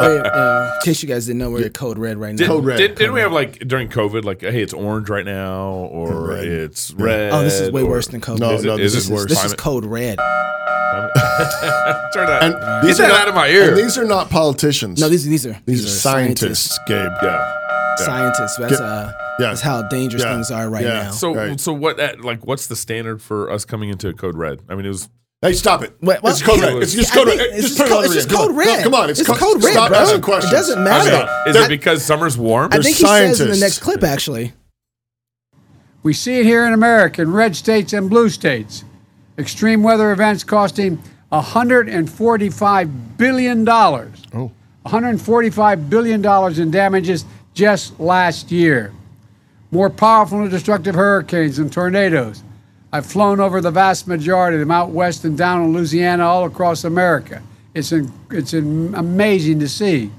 Oh, 0.00 0.14
yeah, 0.14 0.20
uh, 0.22 0.72
in 0.76 0.80
case 0.84 1.02
you 1.02 1.08
guys 1.08 1.26
didn't 1.26 1.38
know, 1.38 1.50
we're 1.50 1.64
at 1.66 1.74
Code 1.74 1.98
Red 1.98 2.18
right 2.18 2.30
now. 2.32 2.36
Did, 2.36 2.46
Code 2.46 2.64
red, 2.64 2.76
Did, 2.76 2.90
code 2.90 2.98
didn't 2.98 3.14
we 3.14 3.20
have 3.20 3.32
like 3.32 3.58
during 3.66 3.88
COVID, 3.88 4.24
like, 4.24 4.40
hey, 4.42 4.62
it's 4.62 4.72
orange 4.72 5.08
right 5.08 5.24
now, 5.24 5.70
or 5.90 6.28
Red. 6.28 6.44
it's 6.46 6.92
red? 6.92 7.32
oh, 7.32 7.42
this 7.42 7.60
is 7.60 7.70
way 7.72 7.82
or- 7.82 7.90
worse 7.90 8.06
than 8.08 8.20
Code 8.20 8.38
No, 8.38 8.54
Red. 8.56 8.64
no, 8.64 8.76
Is 8.78 8.92
this 8.94 9.04
is 9.04 9.10
worse. 9.10 9.26
This 9.28 9.38
is 9.44 9.54
Climate- 9.54 9.58
Code 9.58 9.84
Red. 9.86 10.18
Turn 10.98 12.26
that. 12.26 12.42
And 12.42 12.54
get 12.54 12.82
these 12.86 12.98
are 13.00 13.02
that 13.04 13.08
not, 13.08 13.20
out 13.22 13.28
of 13.28 13.34
my 13.34 13.48
ear. 13.48 13.68
And 13.70 13.76
these 13.76 13.98
are 13.98 14.04
not 14.04 14.30
politicians. 14.30 15.00
No, 15.00 15.08
these 15.08 15.24
these 15.24 15.46
are 15.46 15.58
these 15.66 15.84
are 15.84 15.88
scientists, 15.88 16.78
Gabe. 16.86 17.10
yeah. 17.22 17.54
Scientists. 17.98 18.56
That's 18.56 18.72
Get- 18.78 18.80
uh, 18.80 19.12
yeah. 19.38 19.46
that's 19.48 19.60
how 19.60 19.82
dangerous 19.88 20.22
Yeah. 20.22 20.34
things 20.34 20.50
are 20.50 20.68
right 20.70 20.84
Yeah. 20.84 21.02
now. 21.04 21.10
So, 21.10 21.34
Right. 21.34 21.60
so 21.60 21.72
what? 21.72 21.98
uh, 22.00 22.12
Like, 22.22 22.46
what's 22.46 22.66
the 22.68 22.76
standard 22.76 23.20
for 23.20 23.50
us 23.50 23.64
coming 23.64 23.88
into 23.90 24.12
Code 24.12 24.36
Red? 24.36 24.60
I 24.68 24.74
mean, 24.76 24.86
it 24.86 24.90
was 24.90 25.08
Hey, 25.40 25.52
stop 25.52 25.82
it. 25.84 25.94
Wait, 26.02 26.20
what? 26.20 26.30
It's 26.32 26.42
code 26.42 26.60
red. 26.60 26.82
It's 26.82 26.94
just 26.94 27.14
code 27.14 27.28
red. 27.28 27.38
it's 27.38 27.68
Just 27.68 27.76
just 27.76 27.78
turn 27.78 27.86
it 27.86 27.90
code- 27.90 27.98
on 27.98 28.04
it's 28.06 28.12
the 28.14 28.20
just 28.22 28.30
red. 28.30 28.38
code 28.38 28.50
No, 28.50 28.56
red. 28.58 28.82
Come 28.82 28.94
on. 28.94 29.10
It's, 29.10 29.20
It's 29.20 29.28
co- 29.28 29.36
code 29.36 29.62
red, 29.62 29.72
Stop 29.72 29.88
bro. 29.90 29.98
asking 29.98 30.20
questions. 30.22 30.52
It 30.52 30.56
doesn't 30.56 30.78
I 30.80 30.82
matter. 30.82 31.10
mean, 31.16 31.28
is 31.46 31.54
They're- 31.54 31.62
it 31.64 31.68
because 31.68 32.04
summer's 32.04 32.36
warm? 32.36 32.70
I 32.72 32.82
think 32.82 32.96
he 32.96 33.04
says 33.04 33.40
in 33.40 33.48
the 33.50 33.56
next 33.56 33.78
clip, 33.78 34.02
actually. 34.02 34.52
We 36.02 36.12
see 36.12 36.40
it 36.40 36.44
here 36.44 36.66
in 36.66 36.72
America, 36.72 37.22
in 37.22 37.32
red 37.32 37.54
states 37.54 37.92
and 37.92 38.10
blue 38.10 38.28
states. 38.30 38.82
Extreme 39.38 39.84
weather 39.84 40.10
events 40.10 40.42
costing 40.42 41.00
$145 41.30 43.16
billion. 43.16 43.68
Oh. 43.68 44.50
$145 44.86 45.88
billion 45.90 46.60
in 46.60 46.70
damages 46.72 47.24
just 47.54 48.00
last 48.00 48.50
year. 48.50 48.92
More 49.70 49.90
powerful 49.90 50.40
and 50.40 50.50
destructive 50.50 50.96
hurricanes 50.96 51.60
and 51.60 51.72
tornadoes. 51.72 52.42
I've 52.92 53.06
flown 53.06 53.38
over 53.38 53.60
the 53.60 53.70
vast 53.70 54.08
majority 54.08 54.56
of 54.56 54.60
them 54.60 54.70
out 54.70 54.90
west 54.90 55.24
and 55.24 55.36
down 55.36 55.64
in 55.64 55.72
Louisiana, 55.72 56.26
all 56.26 56.46
across 56.46 56.84
America. 56.84 57.42
It's, 57.74 57.92
in, 57.92 58.10
it's 58.30 58.54
in, 58.54 58.94
amazing 58.94 59.60
to 59.60 59.68
see. 59.68 60.10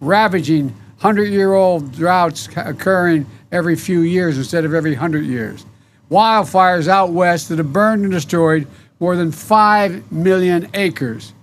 Ravaging 0.00 0.68
100 0.68 1.24
year 1.24 1.52
old 1.52 1.92
droughts 1.92 2.48
occurring 2.56 3.26
every 3.52 3.76
few 3.76 4.00
years 4.00 4.38
instead 4.38 4.64
of 4.64 4.72
every 4.72 4.92
100 4.92 5.24
years. 5.24 5.66
Wildfires 6.10 6.88
out 6.88 7.10
west 7.10 7.48
that 7.50 7.58
have 7.58 7.72
burned 7.72 8.04
and 8.04 8.12
destroyed 8.12 8.66
more 8.98 9.14
than 9.14 9.30
5 9.30 10.10
million 10.10 10.70
acres, 10.72 11.34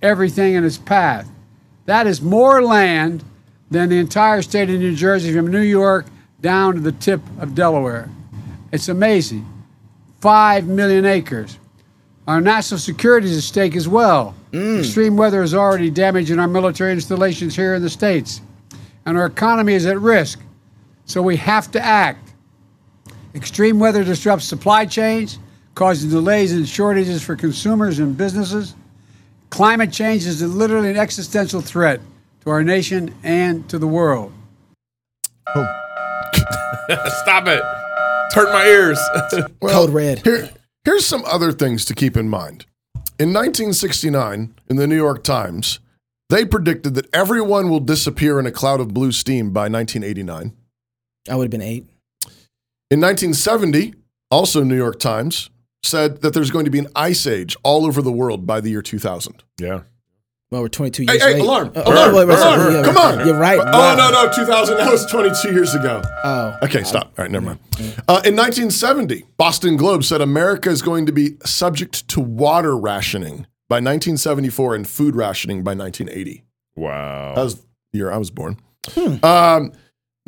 everything 0.00 0.54
in 0.54 0.64
its 0.64 0.78
path. 0.78 1.28
That 1.84 2.06
is 2.06 2.22
more 2.22 2.62
land 2.62 3.22
than 3.70 3.90
the 3.90 3.98
entire 3.98 4.40
state 4.40 4.70
of 4.70 4.80
New 4.80 4.94
Jersey 4.94 5.32
from 5.34 5.48
New 5.48 5.60
York 5.60 6.06
down 6.40 6.74
to 6.74 6.80
the 6.80 6.92
tip 6.92 7.20
of 7.38 7.54
Delaware. 7.54 8.08
It's 8.72 8.88
amazing. 8.88 9.46
Five 10.22 10.68
million 10.68 11.04
acres. 11.04 11.58
Our 12.28 12.40
national 12.40 12.78
security 12.78 13.26
is 13.28 13.38
at 13.38 13.42
stake 13.42 13.74
as 13.74 13.88
well. 13.88 14.36
Mm. 14.52 14.78
Extreme 14.78 15.16
weather 15.16 15.42
is 15.42 15.52
already 15.52 15.90
damaging 15.90 16.38
our 16.38 16.46
military 16.46 16.92
installations 16.92 17.56
here 17.56 17.74
in 17.74 17.82
the 17.82 17.90
States, 17.90 18.40
and 19.04 19.18
our 19.18 19.26
economy 19.26 19.74
is 19.74 19.84
at 19.84 19.98
risk. 19.98 20.38
So 21.06 21.22
we 21.22 21.34
have 21.38 21.72
to 21.72 21.84
act. 21.84 22.34
Extreme 23.34 23.80
weather 23.80 24.04
disrupts 24.04 24.44
supply 24.44 24.86
chains, 24.86 25.40
causing 25.74 26.08
delays 26.08 26.52
and 26.52 26.68
shortages 26.68 27.20
for 27.20 27.34
consumers 27.34 27.98
and 27.98 28.16
businesses. 28.16 28.76
Climate 29.50 29.92
change 29.92 30.24
is 30.24 30.40
literally 30.40 30.90
an 30.90 30.98
existential 30.98 31.60
threat 31.60 32.00
to 32.42 32.50
our 32.50 32.62
nation 32.62 33.12
and 33.24 33.68
to 33.68 33.76
the 33.76 33.88
world. 33.88 34.32
Oh. 35.48 35.66
Stop 37.22 37.48
it. 37.48 37.81
It's 38.32 38.38
hurting 38.38 38.54
my 38.54 38.64
ears. 38.64 38.98
Code 39.60 39.90
red. 39.90 40.20
Here, 40.20 40.48
here's 40.86 41.04
some 41.04 41.22
other 41.26 41.52
things 41.52 41.84
to 41.84 41.94
keep 41.94 42.16
in 42.16 42.30
mind. 42.30 42.64
In 43.18 43.28
1969, 43.28 44.54
in 44.70 44.76
the 44.76 44.86
New 44.86 44.96
York 44.96 45.22
Times, 45.22 45.80
they 46.30 46.46
predicted 46.46 46.94
that 46.94 47.14
everyone 47.14 47.68
will 47.68 47.78
disappear 47.78 48.40
in 48.40 48.46
a 48.46 48.50
cloud 48.50 48.80
of 48.80 48.94
blue 48.94 49.12
steam 49.12 49.50
by 49.50 49.68
1989. 49.68 50.56
I 51.28 51.36
would 51.36 51.44
have 51.44 51.50
been 51.50 51.60
eight. 51.60 51.84
In 52.90 53.02
1970, 53.02 53.92
also 54.30 54.64
New 54.64 54.76
York 54.78 54.98
Times 54.98 55.50
said 55.82 56.22
that 56.22 56.32
there's 56.32 56.50
going 56.50 56.64
to 56.64 56.70
be 56.70 56.78
an 56.78 56.88
ice 56.96 57.26
age 57.26 57.54
all 57.62 57.84
over 57.84 58.00
the 58.00 58.10
world 58.10 58.46
by 58.46 58.62
the 58.62 58.70
year 58.70 58.80
2000. 58.80 59.42
yeah. 59.60 59.82
Well, 60.52 60.60
we're 60.60 60.68
22 60.68 61.04
years 61.04 61.22
hey, 61.22 61.32
late. 61.32 61.40
alarm! 61.40 61.72
Uh, 61.74 61.84
alarm! 61.86 62.14
wait, 62.14 62.28
wait, 62.28 62.38
alarm! 62.38 62.60
wait, 62.60 62.74
yeah, 62.74 62.82
Come 62.82 62.98
on! 62.98 63.26
You're 63.26 63.38
right. 63.38 63.58
Oh, 63.58 63.94
no, 63.96 64.10
no, 64.10 64.30
2000. 64.30 64.76
That 64.76 64.92
was 64.92 65.06
22 65.06 65.50
years 65.50 65.74
ago. 65.74 66.02
Oh. 66.24 66.58
Okay, 66.62 66.82
stop. 66.82 67.06
All 67.16 67.24
right, 67.24 67.30
never 67.30 67.46
mind. 67.46 67.58
Uh, 68.06 68.20
in 68.26 68.36
1970, 68.36 69.24
Boston 69.38 69.78
Globe 69.78 70.04
said 70.04 70.20
America 70.20 70.68
is 70.68 70.82
going 70.82 71.06
to 71.06 71.12
be 71.12 71.38
subject 71.42 72.06
to 72.08 72.20
water 72.20 72.76
rationing 72.76 73.46
by 73.70 73.76
1974 73.76 74.74
and 74.74 74.86
food 74.86 75.16
rationing 75.16 75.64
by 75.64 75.74
1980. 75.74 76.44
Wow. 76.76 77.34
That 77.34 77.44
was 77.44 77.54
the 77.54 77.98
year 77.98 78.12
I 78.12 78.18
was 78.18 78.30
born. 78.30 78.58
Um, 78.98 79.72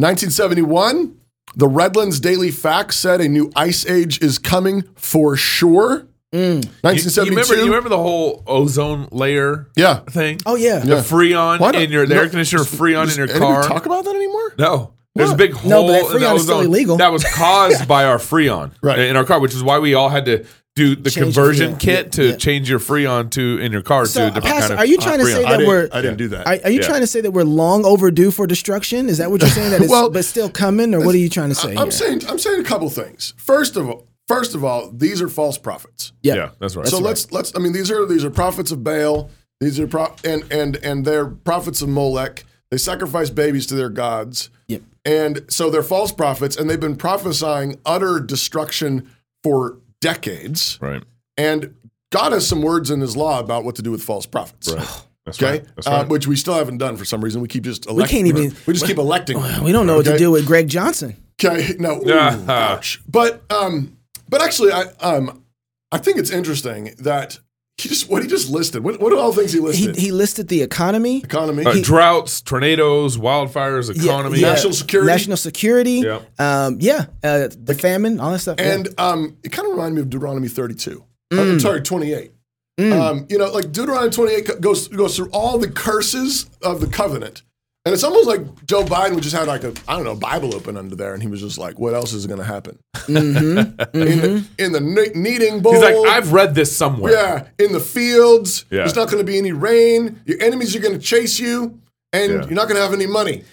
1971, 0.01 1.19
the 1.55 1.69
Redlands 1.69 2.19
Daily 2.19 2.51
Facts 2.51 2.97
said 2.97 3.21
a 3.21 3.29
new 3.29 3.53
ice 3.55 3.85
age 3.85 4.23
is 4.23 4.39
coming 4.39 4.85
for 4.95 5.37
sure. 5.37 6.07
Mm. 6.35 6.41
You, 6.41 6.47
you 6.49 6.61
1972. 6.83 7.31
remember, 7.31 7.55
you 7.57 7.65
remember 7.67 7.89
the 7.89 7.97
whole 7.99 8.43
ozone 8.47 9.09
layer 9.13 9.69
yeah. 9.77 10.01
thing? 10.01 10.41
Oh, 10.47 10.57
yeah. 10.57 10.81
The 10.81 10.97
Freon 10.97 11.61
Why 11.61 11.71
in 11.73 11.91
your 11.93 12.07
the 12.07 12.15
no, 12.15 12.21
air 12.23 12.29
conditioner 12.29 12.63
Freon 12.65 13.11
in 13.11 13.17
your 13.17 13.29
anybody 13.31 13.39
car. 13.41 13.63
talk 13.63 13.87
about 13.87 14.05
that 14.05 14.17
anymore? 14.17 14.55
No. 14.59 14.95
There's 15.15 15.31
a 15.31 15.37
big 15.37 15.53
hole 15.53 15.71
No, 15.71 15.83
but 15.87 15.93
that 15.93 16.01
in 16.01 16.21
the 16.21 16.27
Freon 16.27 16.35
is 16.37 16.43
still 16.43 16.55
ozone 16.57 16.67
illegal. 16.67 16.97
that 16.97 17.13
was 17.13 17.25
caused 17.25 17.87
by 17.95 18.05
our 18.05 18.19
Freon 18.19 18.73
Right. 18.83 18.99
in 18.99 19.17
our 19.17 19.25
car, 19.25 19.39
which 19.39 19.55
is 19.55 19.63
why 19.63 19.79
we 19.79 19.95
all 19.95 20.09
had 20.09 20.25
to 20.25 20.45
do 20.75 20.97
the 20.97 21.09
Change 21.09 21.27
conversion 21.27 21.75
Freon. 21.75 21.79
kit 21.79 22.05
Yeah, 22.07 22.11
to 22.11 22.29
yeah. 22.31 22.37
change 22.37 22.69
your 22.69 22.81
Freon 22.81 23.31
to 23.31 23.59
in 23.59 23.71
your 23.71 23.83
car 23.83 24.07
So, 24.07 24.23
to 24.23 24.27
a 24.27 24.31
different 24.31 24.47
Pastor, 24.47 24.61
kind 24.61 24.73
of 24.73 24.79
are 24.81 24.87
you 24.87 24.97
trying 24.99 25.19
to 25.21 25.25
Freon. 25.25 25.33
say 25.37 25.45
I 25.45 25.51
that 25.53 25.57
didn't, 25.59 25.69
we're 25.69 25.89
I 25.93 26.01
didn't 26.03 26.17
do 26.17 26.29
that. 26.29 26.47
Are, 26.49 26.59
are 26.65 26.71
you 26.71 26.81
Yeah. 26.81 26.87
trying 26.89 27.01
to 27.03 27.07
say 27.07 27.21
that 27.21 27.31
we're 27.31 27.45
long 27.45 27.85
overdue 27.85 28.33
for 28.33 28.49
destruction? 28.49 29.09
Is 29.09 29.19
that 29.19 29.31
what 29.31 29.41
you're 29.41 29.51
saying? 29.51 29.71
That 29.71 29.83
it's 29.83 29.91
Well, 29.93 30.11
but 30.11 30.25
still 30.25 30.51
coming, 30.51 30.93
or 30.97 30.99
what 31.07 31.15
are 31.15 31.19
you 31.19 31.29
trying 31.29 31.51
to 31.51 31.55
say? 31.55 31.71
I'm 31.77 31.77
here? 31.77 31.91
saying 31.93 32.23
I'm 32.29 32.41
saying 32.41 32.61
a 32.61 32.65
couple 32.65 32.91
things. 32.91 33.35
First 33.37 33.77
of 33.77 33.89
all, 33.89 34.09
first 34.29 34.55
of 34.55 34.65
all, 34.65 34.91
these 34.91 35.21
are 35.23 35.29
false 35.29 35.59
prophets. 35.59 36.13
yeah. 36.23 36.35
Yeah, 36.35 36.51
that's 36.59 36.77
right. 36.77 36.87
so 36.87 36.99
let's 36.99 37.31
let's 37.33 37.53
I 37.57 37.59
mean 37.59 37.73
these 37.73 37.91
are 37.91 38.07
these 38.07 38.25
are 38.25 38.31
prophets 38.31 38.71
of 38.73 38.83
Baal. 38.85 39.31
These 39.61 39.79
are 39.81 39.87
pro- 39.87 40.15
and 40.25 40.51
and 40.53 40.77
and 40.77 41.05
they're 41.05 41.27
prophets 41.27 41.81
of 41.83 41.89
Molech. 41.89 42.45
They 42.71 42.79
sacrifice 42.79 43.31
babies 43.31 43.67
to 43.69 43.75
their 43.75 43.89
gods. 43.91 44.51
Yep. 44.69 44.83
And 45.05 45.45
so 45.49 45.71
they're 45.71 45.83
false 45.83 46.11
prophets 46.13 46.57
and 46.57 46.69
they've 46.69 46.81
been 46.81 46.97
prophesying 46.97 47.79
utter 47.87 48.19
destruction 48.21 49.11
for 49.43 49.79
decades. 50.01 50.79
right. 50.81 51.03
And 51.37 51.75
God 52.11 52.33
has 52.33 52.47
some 52.47 52.63
words 52.63 52.91
in 52.91 53.01
his 53.01 53.17
law 53.17 53.41
about 53.41 53.65
what 53.65 53.75
to 53.77 53.83
do 53.83 53.91
with 53.91 54.03
false 54.03 54.25
prophets. 54.27 54.73
Right. 54.73 55.03
That's 55.27 55.43
Okay, 55.43 55.51
right. 55.59 55.67
That's 55.77 55.87
Uh, 55.87 56.05
which 56.07 56.27
we 56.27 56.37
still 56.37 56.55
haven't 56.55 56.79
done 56.79 56.97
for 56.97 57.05
some 57.05 57.23
reason. 57.25 57.41
We 57.41 57.49
keep 57.49 57.65
just 57.65 57.87
electing. 57.87 58.25
We 58.25 58.31
can't 58.33 58.45
even- 58.47 58.57
We 58.67 58.75
just 58.75 58.87
keep 58.87 58.99
electing. 58.99 59.41
We 59.63 59.73
don't 59.73 59.87
know 59.87 59.97
what 59.97 60.05
to 60.07 60.17
do 60.19 60.31
with 60.31 60.47
Greg 60.47 60.69
Johnson. 60.69 61.17
Okay, 61.43 61.75
no, 61.79 61.97
ooh, 62.03 62.03
Yeah. 62.07 62.39
ouch. 62.49 63.01
But 63.09 63.43
um, 63.51 63.97
but 64.29 64.43
actually, 64.43 64.73
I 64.73 64.83
um, 65.01 65.45
I 65.93 65.99
think 65.99 66.19
it's 66.19 66.31
interesting 66.31 66.95
that 66.99 67.39
he 67.77 67.89
just 67.89 68.09
what 68.09 68.23
he 68.23 68.29
just 68.29 68.51
listed. 68.51 68.85
What 68.85 69.01
what 69.01 69.13
are 69.13 69.17
all 69.17 69.33
the 69.33 69.41
things 69.41 69.53
he 69.53 69.59
He, 69.59 69.65
listed? 69.65 69.97
he 69.97 70.13
listed 70.13 70.49
the 70.49 70.63
economy, 70.63 71.19
Economy, 71.19 71.65
Uh, 71.67 71.75
droughts, 71.83 72.41
tornadoes, 72.41 73.17
wildfires, 73.19 73.95
Yeah, 73.95 74.05
economy. 74.05 74.39
yeah. 74.41 74.51
national 74.53 74.73
security, 74.75 75.11
national 75.11 75.37
security, 75.37 75.91
Yep. 76.01 76.41
um, 76.41 76.77
yeah, 76.81 77.07
uh, 77.23 77.49
the 77.63 77.75
famine, 77.75 78.21
all 78.21 78.31
that 78.33 78.39
stuff. 78.41 78.57
yeah. 78.61 78.75
and 78.75 78.89
um, 78.99 79.37
it 79.43 79.51
kind 79.51 79.67
of 79.67 79.73
reminded 79.73 79.95
me 79.97 80.01
of 80.03 80.11
Deuteronomy 80.11 80.49
thirty-two. 80.49 81.05
Mm. 81.33 81.53
I'm 81.53 81.61
sorry, 81.61 81.81
twenty-eight. 81.83 82.31
Um, 82.77 83.27
you 83.29 83.39
know, 83.39 83.53
like 83.53 83.71
Deuteronomy 83.71 84.11
28 84.11 84.61
goes 84.61 84.89
goes 84.89 85.15
through 85.17 85.31
all 85.31 85.59
the 85.59 85.71
curses 85.71 86.47
of 86.61 86.81
the 86.81 86.89
covenant. 86.89 87.43
And 87.87 87.93
it's 87.93 88.03
almost 88.03 88.27
like 88.27 88.41
Joe 88.65 88.83
Biden 88.83 89.15
would 89.15 89.23
just 89.23 89.37
had 89.37 89.47
like 89.47 89.63
a 89.63 89.75
I 89.87 89.95
don't 89.95 90.05
know 90.05 90.15
Bible 90.15 90.55
open 90.55 90.77
under 90.79 90.97
there, 90.97 91.13
and 91.13 91.23
he 91.23 91.29
was 91.29 91.41
just 91.43 91.59
like, 91.59 91.79
"What 91.79 91.93
else 91.93 92.15
is 92.15 92.27
going 92.27 92.39
to 92.39 92.45
happen?" 92.45 92.79
Mm-hmm. 92.97 93.99
In 93.99 94.19
the 94.21 94.45
in 94.59 94.73
the 94.73 94.79
kne- 94.81 95.15
kneading 95.15 95.61
bowl, 95.61 95.75
He's 95.75 95.83
like, 95.83 95.95
I've 96.09 96.33
read 96.33 96.55
this 96.55 96.75
somewhere. 96.75 97.13
Yeah, 97.13 97.47
in 97.59 97.73
the 97.73 97.81
fields, 97.81 98.65
Yeah. 98.71 98.79
there's 98.79 98.97
not 98.97 99.09
going 99.11 99.19
to 99.19 99.31
be 99.31 99.37
any 99.37 99.53
rain. 99.53 100.21
Your 100.25 100.41
enemies 100.43 100.75
are 100.75 100.81
going 100.81 100.95
to 100.95 100.99
chase 101.05 101.39
you, 101.39 101.79
and 102.13 102.33
Yeah. 102.33 102.41
you're 102.47 102.55
not 102.55 102.69
going 102.69 102.77
to 102.77 102.83
have 102.83 102.95
any 102.95 103.07
money. 103.07 103.45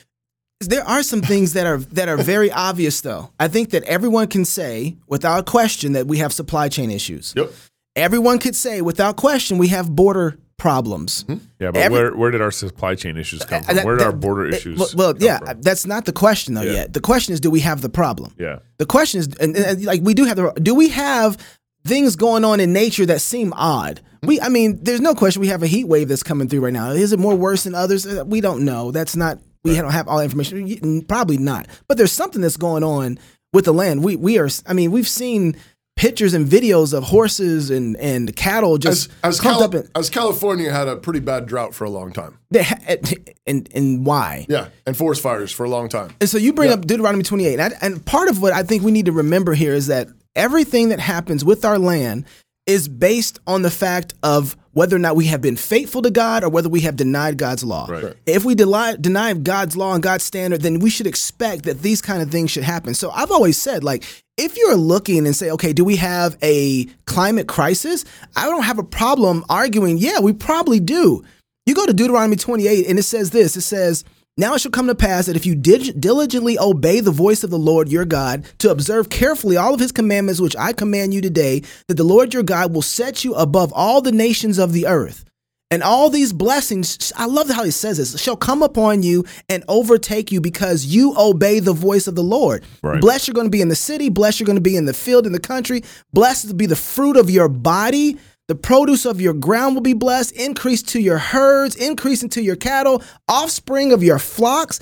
There 0.62 0.84
are 0.88 1.04
some 1.04 1.22
things 1.22 1.52
that 1.54 1.66
are 1.66 1.80
that 1.80 2.08
are 2.08 2.18
very 2.18 2.52
obvious, 2.52 3.02
though. 3.02 3.32
I 3.40 3.50
think 3.50 3.72
that 3.72 3.84
everyone 3.84 4.28
can 4.28 4.46
say 4.46 4.96
without 5.08 5.46
question 5.46 5.92
that 5.94 6.08
we 6.08 6.20
have 6.20 6.32
supply 6.32 6.70
chain 6.70 6.90
issues. 6.90 7.34
Yep. 7.36 7.52
Everyone 7.98 8.40
could 8.40 8.56
say 8.56 8.82
without 8.82 9.18
question 9.18 9.58
we 9.58 9.68
have 9.70 9.94
border 9.94 10.38
problems. 10.62 11.26
Yeah, 11.60 11.72
but 11.72 11.78
Every- 11.78 11.90
where, 11.98 12.16
where 12.16 12.32
did 12.32 12.40
our 12.42 12.52
supply 12.52 12.94
chain 12.96 13.18
issues 13.18 13.44
come 13.44 13.64
from? 13.64 13.72
Uh, 13.72 13.74
that- 13.78 13.86
Where 13.86 13.98
did 13.98 14.06
our 14.06 14.12
border 14.12 14.44
that- 14.50 14.58
issues 14.58 14.78
Well, 14.78 14.90
well, 14.96 15.14
yeah, 15.18 15.40
from? 15.40 15.62
that's 15.62 15.86
not 15.88 16.06
the 16.06 16.14
question 16.14 16.54
though 16.54 16.62
Yeah. 16.62 16.74
yet. 16.82 16.94
The 16.94 17.00
question 17.02 17.34
is, 17.34 17.40
do 17.40 17.50
we 17.50 17.62
have 17.62 17.82
the 17.82 17.90
problem? 17.90 18.34
Yeah. 18.38 18.60
The 18.78 18.86
question 18.86 19.20
is, 19.22 19.28
and, 19.40 19.58
and, 19.58 19.84
like 19.86 20.02
we 20.04 20.14
do 20.14 20.26
have 20.26 20.38
the, 20.38 20.52
do 20.62 20.76
we 20.76 20.90
have 20.90 21.38
things 21.84 22.16
going 22.16 22.46
on 22.46 22.60
in 22.60 22.74
nature 22.74 23.08
that 23.08 23.22
seem 23.22 23.54
odd? 23.54 24.02
We, 24.24 24.40
I 24.40 24.50
mean, 24.50 24.78
there's 24.84 25.02
no 25.02 25.16
question 25.16 25.42
we 25.42 25.48
have 25.48 25.64
a 25.64 25.68
heat 25.68 25.88
wave 25.88 26.08
that's 26.10 26.22
coming 26.22 26.48
through 26.48 26.60
right 26.62 26.74
now. 26.74 26.92
Is 26.92 27.12
it 27.12 27.18
more 27.20 27.36
worse 27.36 27.64
than 27.64 27.74
others? 27.74 28.06
Uh, 28.06 28.24
We 28.28 28.40
don't 28.40 28.64
know. 28.64 28.92
That's 28.92 29.16
not. 29.16 29.40
We 29.64 29.74
don't 29.76 29.92
have 29.92 30.08
all 30.08 30.20
the 30.20 30.24
information. 30.26 31.02
Probably 31.08 31.38
not. 31.38 31.66
But 31.88 31.98
there's 31.98 32.12
something 32.12 32.42
that's 32.42 32.58
going 32.58 32.84
on 32.84 33.18
with 33.52 33.66
the 33.66 33.74
land. 33.74 34.04
We 34.04 34.16
we 34.16 34.38
are. 34.38 34.50
I 34.68 34.74
mean, 34.74 34.92
we've 34.92 35.08
seen 35.08 35.56
pictures 36.02 36.34
and 36.34 36.48
videos 36.48 36.98
of 36.98 37.04
horses 37.04 37.70
and 37.70 37.96
and 37.98 38.36
cattle 38.36 38.80
just 38.80 39.12
as, 39.24 39.40
clumped 39.40 39.60
Cali- 39.60 39.80
up. 39.80 39.86
In, 39.86 39.92
as 39.96 40.10
California 40.10 40.72
had 40.72 40.88
a 40.88 40.96
pretty 40.96 41.20
bad 41.20 41.46
drought 41.46 41.76
for 41.76 41.84
a 41.86 41.92
long 41.92 42.12
time. 42.12 42.40
they 42.50 42.64
ha- 42.64 42.80
eh, 42.88 42.98
and 43.46 43.70
and 43.76 44.04
why? 44.04 44.48
Yeah, 44.50 44.70
and 44.88 44.98
forest 44.98 45.22
fires 45.22 45.52
for 45.52 45.64
a 45.64 45.70
long 45.70 45.90
time. 45.90 46.10
And 46.20 46.28
so 46.28 46.40
you 46.40 46.54
bring 46.54 46.72
up 46.72 46.88
Deuteronomy 46.88 47.24
28. 47.24 47.60
And, 47.60 47.74
I- 47.74 47.78
and 47.86 48.04
part 48.04 48.30
of 48.30 48.42
what 48.42 48.52
I 48.52 48.64
think 48.64 48.82
we 48.84 48.92
need 48.92 49.06
to 49.06 49.12
remember 49.12 49.54
here 49.54 49.76
is 49.76 49.88
that 49.88 50.08
everything 50.36 50.90
that 50.90 51.00
happens 51.00 51.46
with 51.46 51.64
our 51.64 51.78
land 51.78 52.26
is 52.66 52.88
based 52.88 53.40
on 53.46 53.62
the 53.62 53.72
fact 53.72 54.16
of 54.24 54.58
whether 54.74 54.96
or 54.96 55.00
not 55.00 55.16
we 55.16 55.26
have 55.26 55.42
been 55.42 55.58
faithful 55.58 56.02
to 56.02 56.10
God 56.10 56.44
or 56.44 56.50
whether 56.50 56.70
we 56.70 56.82
have 56.82 56.96
denied 56.96 57.38
God's 57.38 57.64
law. 57.64 57.88
Right. 57.90 58.04
Right. 58.04 58.16
If 58.26 58.46
we 58.46 58.56
deny, 58.56 58.96
deny 58.96 59.34
God's 59.34 59.76
law 59.76 59.94
and 59.94 60.02
God's 60.02 60.24
standard, 60.24 60.62
then 60.62 60.80
we 60.80 60.90
should 60.90 61.08
expect 61.08 61.66
that 61.66 61.82
these 61.82 62.02
kind 62.02 62.22
of 62.22 62.32
things 62.32 62.52
should 62.52 62.64
happen. 62.64 62.94
So 62.94 63.12
I've 63.12 63.32
always 63.32 63.58
said, 63.58 63.84
like, 63.84 64.04
if 64.38 64.58
you're 64.58 64.76
looking 64.76 65.26
and 65.26 65.36
say, 65.36 65.52
okay, 65.52 65.74
do 65.74 65.84
we 65.84 65.98
have 65.98 66.38
a 66.42 66.86
climate 67.06 67.48
crisis? 67.48 68.06
I 68.36 68.46
don't 68.46 68.64
have 68.64 68.80
a 68.80 68.84
problem 68.84 69.46
arguing, 69.50 69.98
yeah, 69.98 70.20
we 70.20 70.34
probably 70.34 70.80
do. 70.80 71.24
You 71.66 71.76
go 71.76 71.86
to 71.86 71.94
Deuteronomy 71.94 72.38
28 72.38 72.88
and 72.88 72.98
it 72.98 73.04
says 73.04 73.30
this 73.30 73.56
it 73.56 73.62
says, 73.62 74.04
Now 74.42 74.56
it 74.56 74.62
shall 74.62 74.72
come 74.72 74.88
to 74.88 74.96
pass 74.96 75.28
that 75.28 75.36
if 75.36 75.46
you 75.46 75.54
dig- 75.54 76.02
diligently 76.02 76.58
obey 76.58 77.00
the 77.00 77.12
voice 77.12 77.44
of 77.44 77.52
the 77.52 77.60
Lord 77.60 77.90
your 77.90 78.06
God, 78.06 78.44
to 78.58 78.72
observe 78.72 79.08
carefully 79.08 79.56
all 79.56 79.76
of 79.76 79.80
his 79.80 79.92
commandments 79.92 80.42
which 80.42 80.56
I 80.58 80.74
command 80.74 81.14
you 81.14 81.22
today, 81.22 81.62
that 81.88 81.94
the 81.94 82.04
Lord 82.04 82.34
your 82.34 82.42
God 82.42 82.74
will 82.74 82.82
set 82.82 83.24
you 83.24 83.36
above 83.36 83.72
all 83.72 84.02
the 84.02 84.12
nations 84.12 84.58
of 84.58 84.74
the 84.74 84.88
earth. 84.88 85.26
And 85.70 85.84
all 85.84 86.10
these 86.10 86.34
blessings, 86.34 87.14
I 87.16 87.28
love 87.28 87.52
how 87.52 87.64
he 87.64 87.70
says 87.70 88.00
this, 88.00 88.20
shall 88.20 88.36
come 88.36 88.64
upon 88.64 89.04
you 89.04 89.26
and 89.48 89.64
overtake 89.68 90.32
you 90.32 90.42
because 90.42 90.86
you 90.86 91.14
obey 91.20 91.60
the 91.60 91.72
voice 91.72 92.08
of 92.08 92.16
the 92.16 92.24
Lord. 92.24 92.64
Right. 92.82 93.00
Blessed 93.00 93.28
you're 93.28 93.36
going 93.36 93.46
to 93.46 93.52
be 93.52 93.62
in 93.62 93.70
the 93.70 93.76
city, 93.76 94.10
blessed 94.10 94.40
you're 94.40 94.48
going 94.48 94.58
to 94.58 94.62
be 94.62 94.76
in 94.76 94.86
the 94.86 94.94
field, 94.96 95.28
in 95.28 95.34
the 95.34 95.40
country. 95.40 95.84
Blessed 96.14 96.48
to 96.48 96.56
be 96.56 96.66
the 96.66 96.76
fruit 96.76 97.16
of 97.16 97.30
your 97.30 97.48
body. 97.48 98.18
The 98.48 98.56
produce 98.56 99.06
of 99.06 99.22
your 99.22 99.34
ground 99.34 99.76
will 99.76 99.82
be 99.82 99.94
blessed, 99.94 100.34
increase 100.34 100.82
to 100.84 101.00
your 101.00 101.18
herds, 101.18 101.76
increase 101.76 102.22
into 102.24 102.42
your 102.42 102.56
cattle, 102.58 103.02
offspring 103.30 103.94
of 103.94 104.04
your 104.04 104.20
flocks. 104.20 104.80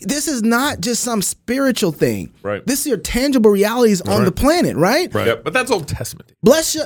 This 0.00 0.26
is 0.26 0.42
not 0.42 0.80
just 0.80 1.02
some 1.04 1.22
spiritual 1.22 1.92
thing. 1.92 2.32
Right. 2.42 2.66
This 2.66 2.80
is 2.80 2.86
your 2.88 2.96
tangible 2.96 3.50
realities 3.52 4.00
on 4.00 4.18
Right. 4.20 4.24
the 4.24 4.32
planet, 4.32 4.76
right? 4.76 5.12
Right. 5.14 5.26
Yeah, 5.28 5.34
but 5.36 5.52
that's 5.52 5.70
Old 5.70 5.86
Testament. 5.86 6.32
Bless 6.42 6.74
you. 6.74 6.84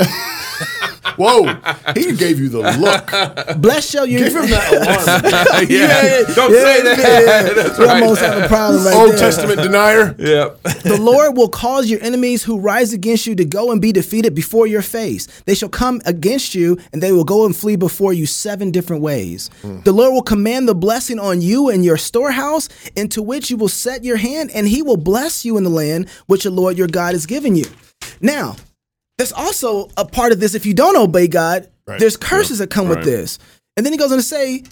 Whoa, 1.16 1.44
he 1.94 2.14
gave 2.16 2.38
you 2.40 2.48
the 2.48 2.58
look. 2.78 3.60
Bless 3.62 3.94
you. 3.94 4.06
Give 4.06 4.34
him 4.34 4.50
that 4.50 4.72
alarm. 4.72 5.66
yeah. 5.70 6.34
Don't 6.34 6.52
yeah, 6.52 6.60
say 6.62 6.82
that. 6.82 6.98
yeah. 6.98 7.52
That's 7.62 7.78
We 7.78 7.84
right. 7.84 8.02
almost 8.02 8.20
have 8.20 8.42
a 8.44 8.48
problem 8.48 8.84
right 8.84 8.94
Old 8.94 9.10
there. 9.12 9.18
Testament 9.18 9.60
denier. 9.62 10.14
Yeah. 10.18 10.50
The 10.82 10.98
Lord 11.00 11.36
will 11.36 11.48
cause 11.48 11.88
your 11.88 12.02
enemies 12.02 12.42
who 12.42 12.58
rise 12.58 12.92
against 12.92 13.26
you 13.26 13.34
to 13.36 13.44
go 13.44 13.70
and 13.70 13.80
be 13.80 13.92
defeated 13.92 14.34
before 14.34 14.66
your 14.66 14.82
face. 14.82 15.26
They 15.46 15.54
shall 15.54 15.68
come 15.68 16.00
against 16.04 16.54
you, 16.54 16.78
and 16.92 17.02
they 17.02 17.12
will 17.12 17.24
go 17.24 17.46
and 17.46 17.54
flee 17.54 17.76
before 17.76 18.12
you 18.12 18.26
seven 18.26 18.70
different 18.70 19.02
ways. 19.02 19.48
Hmm. 19.62 19.80
The 19.82 19.92
Lord 19.92 20.12
will 20.12 20.22
command 20.22 20.68
the 20.68 20.74
blessing 20.74 21.18
on 21.18 21.40
you 21.40 21.68
and 21.70 21.84
your 21.84 21.96
storehouse, 21.96 22.68
into 22.96 23.22
which 23.22 23.50
you 23.50 23.56
will 23.56 23.68
set 23.68 24.04
your 24.04 24.16
hand, 24.16 24.50
and 24.52 24.66
he 24.68 24.82
will 24.82 24.96
bless 24.96 25.44
you 25.44 25.56
in 25.56 25.64
the 25.64 25.70
land 25.70 26.08
which 26.26 26.44
the 26.44 26.50
Lord 26.50 26.76
your 26.76 26.88
God 26.88 27.12
has 27.14 27.26
given 27.26 27.54
you. 27.56 27.64
Now, 28.20 28.56
There's 29.18 29.32
also 29.32 29.88
a 29.96 30.04
part 30.04 30.32
of 30.32 30.40
this. 30.40 30.54
If 30.54 30.66
you 30.66 30.74
don't 30.74 30.96
obey 30.96 31.28
God, 31.28 31.68
Right. 31.86 31.98
there's 32.00 32.16
curses 32.16 32.58
that 32.58 32.68
come 32.70 32.88
with 32.88 33.04
this. 33.04 33.38
And 33.76 33.84
then 33.86 33.92
he 33.92 33.98
goes 33.98 34.10
on 34.12 34.18
to 34.18 34.22
say, 34.22 34.62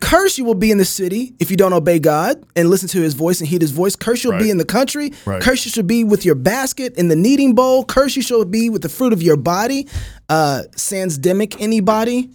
Curse 0.00 0.36
you 0.38 0.44
will 0.44 0.56
be 0.56 0.70
in 0.72 0.76
the 0.78 0.84
city 0.84 1.34
if 1.38 1.50
you 1.50 1.56
don't 1.56 1.72
obey 1.72 1.98
God 2.00 2.44
and 2.56 2.68
listen 2.68 2.88
to 2.88 3.00
his 3.00 3.14
voice 3.14 3.40
and 3.40 3.48
heed 3.48 3.62
his 3.62 3.70
voice. 3.70 3.94
Curse 3.96 4.24
you'll 4.24 4.38
be 4.38 4.50
in 4.50 4.58
the 4.58 4.64
country. 4.64 5.12
Right. 5.24 5.40
Curse 5.40 5.64
you 5.64 5.70
should 5.70 5.86
be 5.86 6.02
with 6.04 6.24
your 6.24 6.34
basket 6.34 6.96
in 6.98 7.08
the 7.08 7.16
kneading 7.16 7.54
bowl. 7.54 7.84
Curse 7.84 8.16
you 8.16 8.20
shall 8.22 8.44
be 8.44 8.68
with 8.68 8.82
the 8.82 8.88
fruit 8.88 9.12
of 9.12 9.22
your 9.22 9.36
body. 9.36 9.86
Uh, 10.28 10.64
sans 10.76 11.18
demic 11.18 11.56
anybody. 11.60 12.28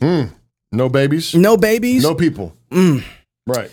No 0.71 0.87
babies. 0.89 1.35
No 1.35 1.57
babies. 1.57 2.01
No 2.01 2.15
people. 2.15 2.55
Right. 2.71 3.69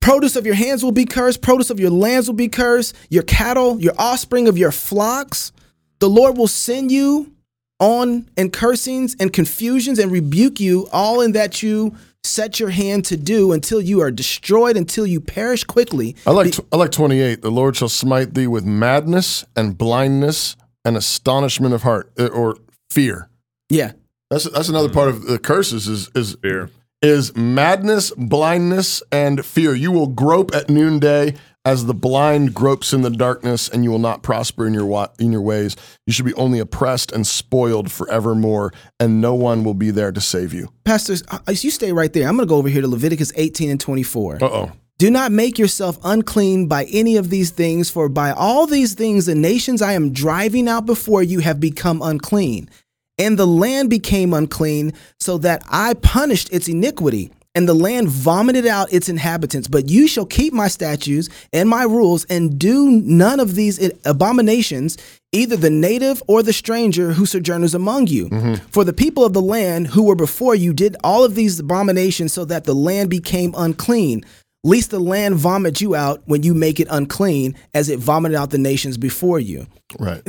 Produce 0.00 0.36
of 0.36 0.44
your 0.46 0.54
hands 0.54 0.84
will 0.84 0.92
be 0.92 1.04
cursed. 1.06 1.40
Produce 1.40 1.70
of 1.70 1.80
your 1.80 1.90
lands 1.90 2.28
will 2.28 2.36
be 2.36 2.48
cursed. 2.48 2.94
Your 3.08 3.22
cattle, 3.22 3.80
your 3.80 3.94
offspring 3.98 4.48
of 4.48 4.58
your 4.58 4.70
flocks. 4.72 5.50
The 5.98 6.08
Lord 6.08 6.36
will 6.36 6.48
send 6.48 6.92
you 6.92 7.32
on 7.80 8.28
and 8.36 8.52
cursings 8.52 9.16
and 9.18 9.32
confusions 9.32 9.98
and 9.98 10.12
rebuke 10.12 10.60
you, 10.60 10.88
all 10.92 11.20
in 11.20 11.32
that 11.32 11.62
you 11.62 11.96
set 12.22 12.60
your 12.60 12.68
hand 12.68 13.04
to 13.06 13.16
do 13.16 13.52
until 13.52 13.80
you 13.80 14.00
are 14.02 14.10
destroyed, 14.10 14.76
until 14.76 15.06
you 15.06 15.20
perish 15.20 15.64
quickly. 15.64 16.14
I 16.26 16.30
like 16.32 16.54
I 16.72 16.76
like 16.76 16.92
28. 16.92 17.42
The 17.42 17.50
Lord 17.50 17.76
shall 17.76 17.88
smite 17.88 18.34
thee 18.34 18.46
with 18.46 18.64
madness 18.64 19.44
and 19.56 19.76
blindness 19.76 20.56
and 20.84 20.96
astonishment 20.96 21.74
of 21.74 21.82
heart 21.82 22.12
uh, 22.18 22.26
or 22.26 22.56
fear. 22.90 23.28
Yeah. 23.70 23.92
That's 24.30 24.44
that's 24.50 24.68
another 24.68 24.90
part 24.90 25.08
of 25.08 25.22
the 25.24 25.38
curses 25.38 25.88
is 25.88 26.10
is 26.14 26.36
Fear. 26.42 26.70
is 27.02 27.34
madness, 27.34 28.12
blindness, 28.16 29.02
and 29.10 29.44
fear. 29.44 29.74
You 29.74 29.90
will 29.90 30.06
grope 30.06 30.54
at 30.54 30.68
noonday 30.70 31.34
as 31.64 31.86
the 31.86 31.94
blind 31.94 32.54
gropes 32.54 32.92
in 32.92 33.02
the 33.02 33.10
darkness, 33.10 33.68
and 33.68 33.84
you 33.84 33.90
will 33.90 33.98
not 33.98 34.22
prosper 34.22 34.66
in 34.66 34.72
your 34.72 34.86
wa- 34.86 35.08
in 35.18 35.30
your 35.30 35.42
ways. 35.42 35.76
You 36.06 36.12
should 36.12 36.24
be 36.24 36.34
only 36.34 36.58
oppressed 36.58 37.12
and 37.12 37.26
spoiled 37.26 37.90
forevermore, 37.90 38.72
and 38.98 39.20
no 39.20 39.34
one 39.34 39.62
will 39.64 39.74
be 39.74 39.90
there 39.90 40.12
to 40.12 40.20
save 40.20 40.54
you. 40.54 40.72
Pastors, 40.84 41.22
you 41.48 41.70
stay 41.70 41.92
right 41.92 42.12
there. 42.12 42.28
I'm 42.28 42.36
going 42.36 42.46
to 42.46 42.50
go 42.50 42.56
over 42.56 42.68
here 42.68 42.82
to 42.82 42.88
Leviticus 42.88 43.32
18 43.36 43.70
and 43.70 43.80
24. 43.80 44.36
Uh 44.36 44.46
oh. 44.46 44.72
Do 44.98 45.10
not 45.10 45.32
make 45.32 45.58
yourself 45.58 45.98
unclean 46.04 46.66
by 46.66 46.84
any 46.92 47.16
of 47.16 47.30
these 47.30 47.50
things, 47.50 47.88
for 47.88 48.08
by 48.10 48.32
all 48.32 48.66
these 48.66 48.94
things 48.94 49.26
the 49.26 49.34
nations 49.34 49.80
I 49.80 49.92
am 49.94 50.12
driving 50.12 50.68
out 50.68 50.84
before 50.84 51.22
you 51.22 51.40
have 51.40 51.58
become 51.58 52.02
unclean. 52.02 52.68
And 53.16 53.38
the 53.38 53.46
land 53.46 53.90
became 53.90 54.32
unclean, 54.32 54.92
so 55.18 55.38
that 55.38 55.62
I 55.70 55.94
punished 55.94 56.52
its 56.52 56.68
iniquity. 56.68 57.30
And 57.60 57.68
the 57.68 57.74
land 57.74 58.08
vomited 58.08 58.66
out 58.66 58.90
its 58.90 59.10
inhabitants. 59.10 59.68
But 59.68 59.90
you 59.90 60.08
shall 60.08 60.24
keep 60.24 60.54
my 60.54 60.66
statutes 60.66 61.28
and 61.52 61.68
my 61.68 61.82
rules, 61.82 62.24
and 62.30 62.58
do 62.58 62.90
none 62.90 63.38
of 63.38 63.54
these 63.54 63.78
abominations, 64.06 64.96
either 65.30 65.58
the 65.58 65.68
native 65.68 66.22
or 66.26 66.42
the 66.42 66.54
stranger 66.54 67.12
who 67.12 67.26
sojourners 67.26 67.74
among 67.74 68.06
you. 68.06 68.30
Mm-hmm. 68.30 68.66
For 68.68 68.82
the 68.82 68.94
people 68.94 69.26
of 69.26 69.34
the 69.34 69.42
land 69.42 69.88
who 69.88 70.04
were 70.04 70.14
before 70.14 70.54
you 70.54 70.72
did 70.72 70.96
all 71.04 71.22
of 71.22 71.34
these 71.34 71.60
abominations, 71.60 72.32
so 72.32 72.46
that 72.46 72.64
the 72.64 72.74
land 72.74 73.10
became 73.10 73.54
unclean 73.54 74.24
lest 74.64 74.90
the 74.90 74.98
land 74.98 75.34
vomit 75.34 75.82
you 75.82 75.94
out 75.94 76.22
when 76.24 76.42
you 76.42 76.54
make 76.54 76.80
it 76.80 76.88
unclean, 76.90 77.54
as 77.74 77.90
it 77.90 77.98
vomited 77.98 78.36
out 78.36 78.48
the 78.48 78.58
nations 78.58 78.96
before 78.96 79.38
you. 79.38 79.66
Right. 79.98 80.22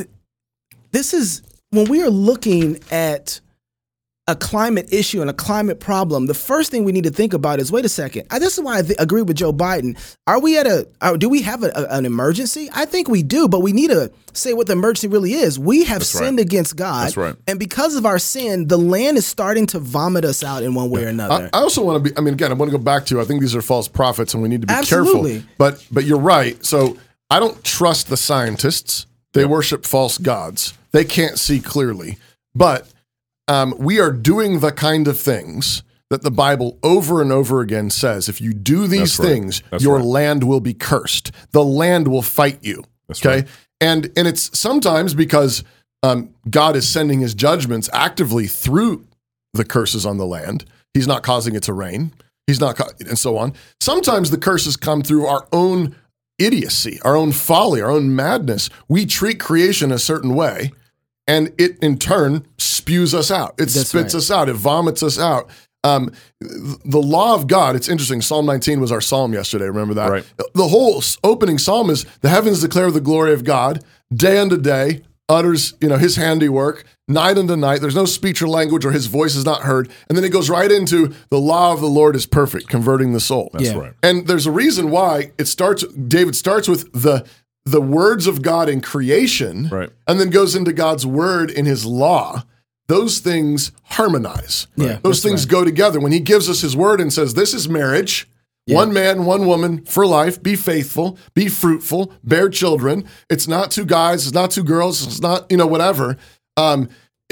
This 0.92 1.14
is 1.14 1.44
when 1.70 1.90
we 1.90 2.04
are 2.04 2.10
looking 2.10 2.78
at 2.92 3.40
a 4.32 4.36
climate 4.36 4.88
issue 4.94 5.20
and 5.20 5.30
a 5.30 5.34
climate 5.34 5.82
problem. 5.82 6.26
The 6.26 6.34
first 6.34 6.72
thing 6.72 6.86
we 6.86 6.94
need 6.94 7.04
to 7.04 7.12
think 7.12 7.34
about 7.34 7.60
is: 7.60 7.72
wait 7.72 7.84
a 7.84 7.90
second. 7.90 8.28
I, 8.32 8.40
this 8.40 8.58
is 8.58 8.64
why 8.64 8.80
I 8.80 8.82
th- 8.82 8.96
agree 8.98 9.22
with 9.22 9.36
Joe 9.36 9.52
Biden. 9.52 9.98
Are 10.26 10.40
we 10.40 10.58
at 10.58 10.66
a? 10.66 10.88
Are, 11.02 11.18
do 11.18 11.28
we 11.28 11.42
have 11.42 11.64
a, 11.64 11.72
a- 11.76 11.98
an 11.98 12.06
emergency? 12.06 12.70
I 12.74 12.86
think 12.86 13.10
we 13.10 13.24
do, 13.24 13.50
but 13.50 13.60
we 13.60 13.74
need 13.74 13.90
to 13.90 14.10
say 14.34 14.54
what 14.54 14.68
the 14.68 14.74
emergency 14.74 15.10
really 15.10 15.34
is. 15.34 15.60
We 15.60 15.84
have 15.84 16.00
right. 16.00 16.06
sinned 16.06 16.40
against 16.40 16.78
God, 16.78 17.04
That's 17.04 17.18
right. 17.18 17.36
and 17.48 17.60
because 17.60 17.96
of 17.98 18.06
our 18.06 18.18
sin, 18.20 18.68
the 18.68 18.78
land 18.78 19.18
is 19.18 19.26
starting 19.26 19.66
to 19.68 19.80
vomit 19.80 20.24
us 20.24 20.44
out 20.44 20.64
in 20.64 20.74
one 20.74 20.90
way 20.90 21.04
or 21.04 21.10
another. 21.10 21.50
I 21.54 21.60
also 21.60 21.84
want 21.84 22.04
to 22.04 22.10
be. 22.10 22.18
I 22.18 22.22
mean, 22.22 22.34
again, 22.34 22.52
I 22.52 22.54
want 22.54 22.72
to 22.72 22.78
go 22.78 22.84
back 22.84 23.06
to. 23.08 23.20
I 23.20 23.26
think 23.26 23.42
these 23.42 23.56
are 23.56 23.62
false 23.62 23.90
prophets, 23.90 24.34
and 24.34 24.42
we 24.42 24.48
need 24.48 24.62
to 24.62 24.68
be 24.68 24.74
Absolutely. 24.74 25.32
careful. 25.34 25.50
But 25.58 25.86
but 25.92 26.06
you're 26.06 26.18
right. 26.20 26.64
So 26.66 26.98
I 27.30 27.40
don't 27.42 27.62
trust 27.66 28.08
the 28.08 28.18
scientists. 28.18 29.06
They 29.34 29.46
worship 29.46 29.86
false 29.86 30.18
gods. 30.18 30.74
They 30.92 31.04
can't 31.06 31.38
see 31.38 31.60
clearly. 31.60 32.18
But 32.54 32.88
um, 33.48 33.76
we 33.78 34.00
are 34.00 34.12
doing 34.12 34.60
the 34.60 34.72
kind 34.72 35.08
of 35.08 35.20
things 35.20 35.84
that 36.10 36.22
the 36.24 36.32
Bible 36.32 36.78
over 36.84 37.22
and 37.22 37.32
over 37.32 37.62
again 37.62 37.90
says. 37.90 38.28
If 38.28 38.42
you 38.42 38.54
do 38.54 38.88
these 38.88 39.18
That's 39.18 39.30
things, 39.30 39.64
your 39.80 39.98
right. 39.98 40.06
land 40.06 40.44
will 40.44 40.60
be 40.60 40.74
cursed. 40.74 41.32
The 41.52 41.64
land 41.64 42.08
will 42.08 42.22
fight 42.22 42.60
you. 42.62 42.84
That's 43.08 43.26
okay, 43.26 43.42
right. 43.42 43.48
and 43.80 44.12
and 44.16 44.28
it's 44.28 44.58
sometimes 44.58 45.14
because 45.14 45.64
um, 46.04 46.34
God 46.50 46.76
is 46.76 46.88
sending 46.88 47.20
His 47.20 47.34
judgments 47.34 47.90
actively 47.94 48.48
through 48.48 49.06
the 49.54 49.66
curses 49.66 50.06
on 50.06 50.18
the 50.18 50.26
land. 50.26 50.66
He's 50.94 51.08
not 51.08 51.24
causing 51.24 51.56
it 51.56 51.64
to 51.64 51.74
rain. 51.74 52.14
He's 52.48 52.60
not, 52.60 52.76
ca- 52.76 52.92
and 53.00 53.18
so 53.18 53.38
on. 53.38 53.54
Sometimes 53.80 54.32
the 54.32 54.38
curses 54.38 54.76
come 54.76 55.02
through 55.04 55.26
our 55.26 55.48
own 55.54 55.96
idiocy, 56.38 57.00
our 57.04 57.16
own 57.16 57.32
folly, 57.32 57.82
our 57.82 57.92
own 57.92 58.16
madness. 58.16 58.70
We 58.88 59.06
treat 59.06 59.40
creation 59.40 59.92
a 59.92 60.00
certain 60.00 60.34
way, 60.36 60.72
and 61.28 61.52
it 61.58 61.78
in 61.82 61.98
turn 61.98 62.46
spews 62.58 63.14
us 63.14 63.32
out. 63.32 63.52
It 63.58 63.70
That's 63.70 63.90
spits 63.90 64.14
right. 64.14 64.16
us 64.16 64.32
out. 64.32 64.50
It 64.50 64.56
vomits 64.56 65.04
us 65.04 65.20
out. 65.20 65.50
Um, 65.84 66.12
the 66.40 67.02
law 67.02 67.34
of 67.34 67.48
God. 67.48 67.76
It's 67.76 67.90
interesting. 67.90 68.22
Psalm 68.22 68.46
19 68.46 68.80
was 68.80 68.92
our 68.92 69.02
psalm 69.02 69.34
yesterday. 69.34 69.66
Remember 69.66 69.94
that? 69.96 70.10
Right. 70.12 70.26
The 70.54 70.68
whole 70.68 71.02
opening 71.24 71.58
psalm 71.58 71.90
is 71.90 72.06
the 72.22 72.30
heavens 72.30 72.62
declare 72.62 72.92
the 72.92 73.02
glory 73.02 73.34
of 73.34 73.44
God. 73.44 73.84
Day 74.14 74.38
unto 74.38 74.58
day 74.58 75.02
utters, 75.30 75.74
you 75.82 75.88
know, 75.88 75.98
His 75.98 76.18
handiwork. 76.18 76.84
Night 77.08 77.38
unto 77.38 77.56
night, 77.56 77.82
there's 77.82 77.96
no 77.96 78.06
speech 78.06 78.42
or 78.42 78.48
language, 78.48 78.86
or 78.86 78.92
His 78.92 79.08
voice 79.08 79.36
is 79.36 79.44
not 79.46 79.62
heard. 79.64 79.90
And 80.08 80.18
then 80.18 80.24
it 80.24 80.30
goes 80.30 80.50
right 80.50 80.72
into 80.72 81.14
the 81.30 81.40
law 81.40 81.74
of 81.74 81.82
the 81.82 81.88
Lord 81.88 82.16
is 82.16 82.26
perfect, 82.26 82.68
converting 82.68 83.14
the 83.14 83.20
soul. 83.20 83.50
That's 83.54 83.66
Yeah. 83.66 83.78
right. 83.78 83.94
And 84.04 84.28
there's 84.28 84.46
a 84.46 84.52
reason 84.52 84.92
why 84.92 85.32
it 85.38 85.48
starts. 85.48 85.84
David 85.88 86.36
starts 86.36 86.68
with 86.68 86.92
the 86.94 87.26
the 87.66 87.82
words 87.82 88.28
of 88.28 88.42
God 88.42 88.70
in 88.70 88.82
creation, 88.82 89.70
Right. 89.72 89.90
and 90.08 90.20
then 90.20 90.30
goes 90.30 90.56
into 90.56 90.74
God's 90.74 91.06
word 91.06 91.52
in 91.52 91.66
His 91.66 91.86
law. 91.86 92.44
Those 92.88 93.20
things 93.20 93.72
harmonize. 93.84 94.68
Yeah, 94.76 95.00
those 95.02 95.22
things 95.22 95.46
right. 95.46 95.52
go 95.52 95.64
together. 95.64 96.00
When 96.00 96.12
He 96.12 96.20
gives 96.20 96.50
us 96.50 96.62
His 96.62 96.76
word 96.76 97.00
and 97.00 97.14
says, 97.14 97.34
"This 97.34 97.54
is 97.54 97.70
marriage." 97.70 98.28
One 98.68 98.94
man, 98.94 99.26
one 99.26 99.48
woman 99.48 99.84
for 99.84 100.06
life. 100.06 100.42
Be 100.42 100.56
faithful, 100.56 101.18
be 101.34 101.50
fruitful, 101.50 102.14
bear 102.24 102.48
children. 102.48 103.04
It's 103.30 103.46
not 103.46 103.70
two 103.70 103.84
guys, 103.84 104.26
it's 104.26 104.34
not 104.34 104.50
two 104.52 104.64
girls, 104.64 105.06
it's 105.06 105.20
not, 105.20 105.52
you 105.52 105.58
know, 105.58 105.68
whatever. 105.68 106.16
Um, 106.56 106.88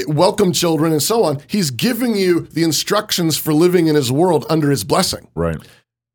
welcome 0.07 0.51
children 0.51 0.91
and 0.91 1.01
so 1.01 1.23
on. 1.23 1.41
He's 1.47 1.71
giving 1.71 2.15
you 2.15 2.41
the 2.41 2.63
instructions 2.63 3.37
for 3.37 3.53
living 3.53 3.87
in 3.87 3.95
his 3.95 4.11
world 4.11 4.45
under 4.49 4.69
his 4.69 4.83
blessing. 4.83 5.29
Right. 5.33 5.57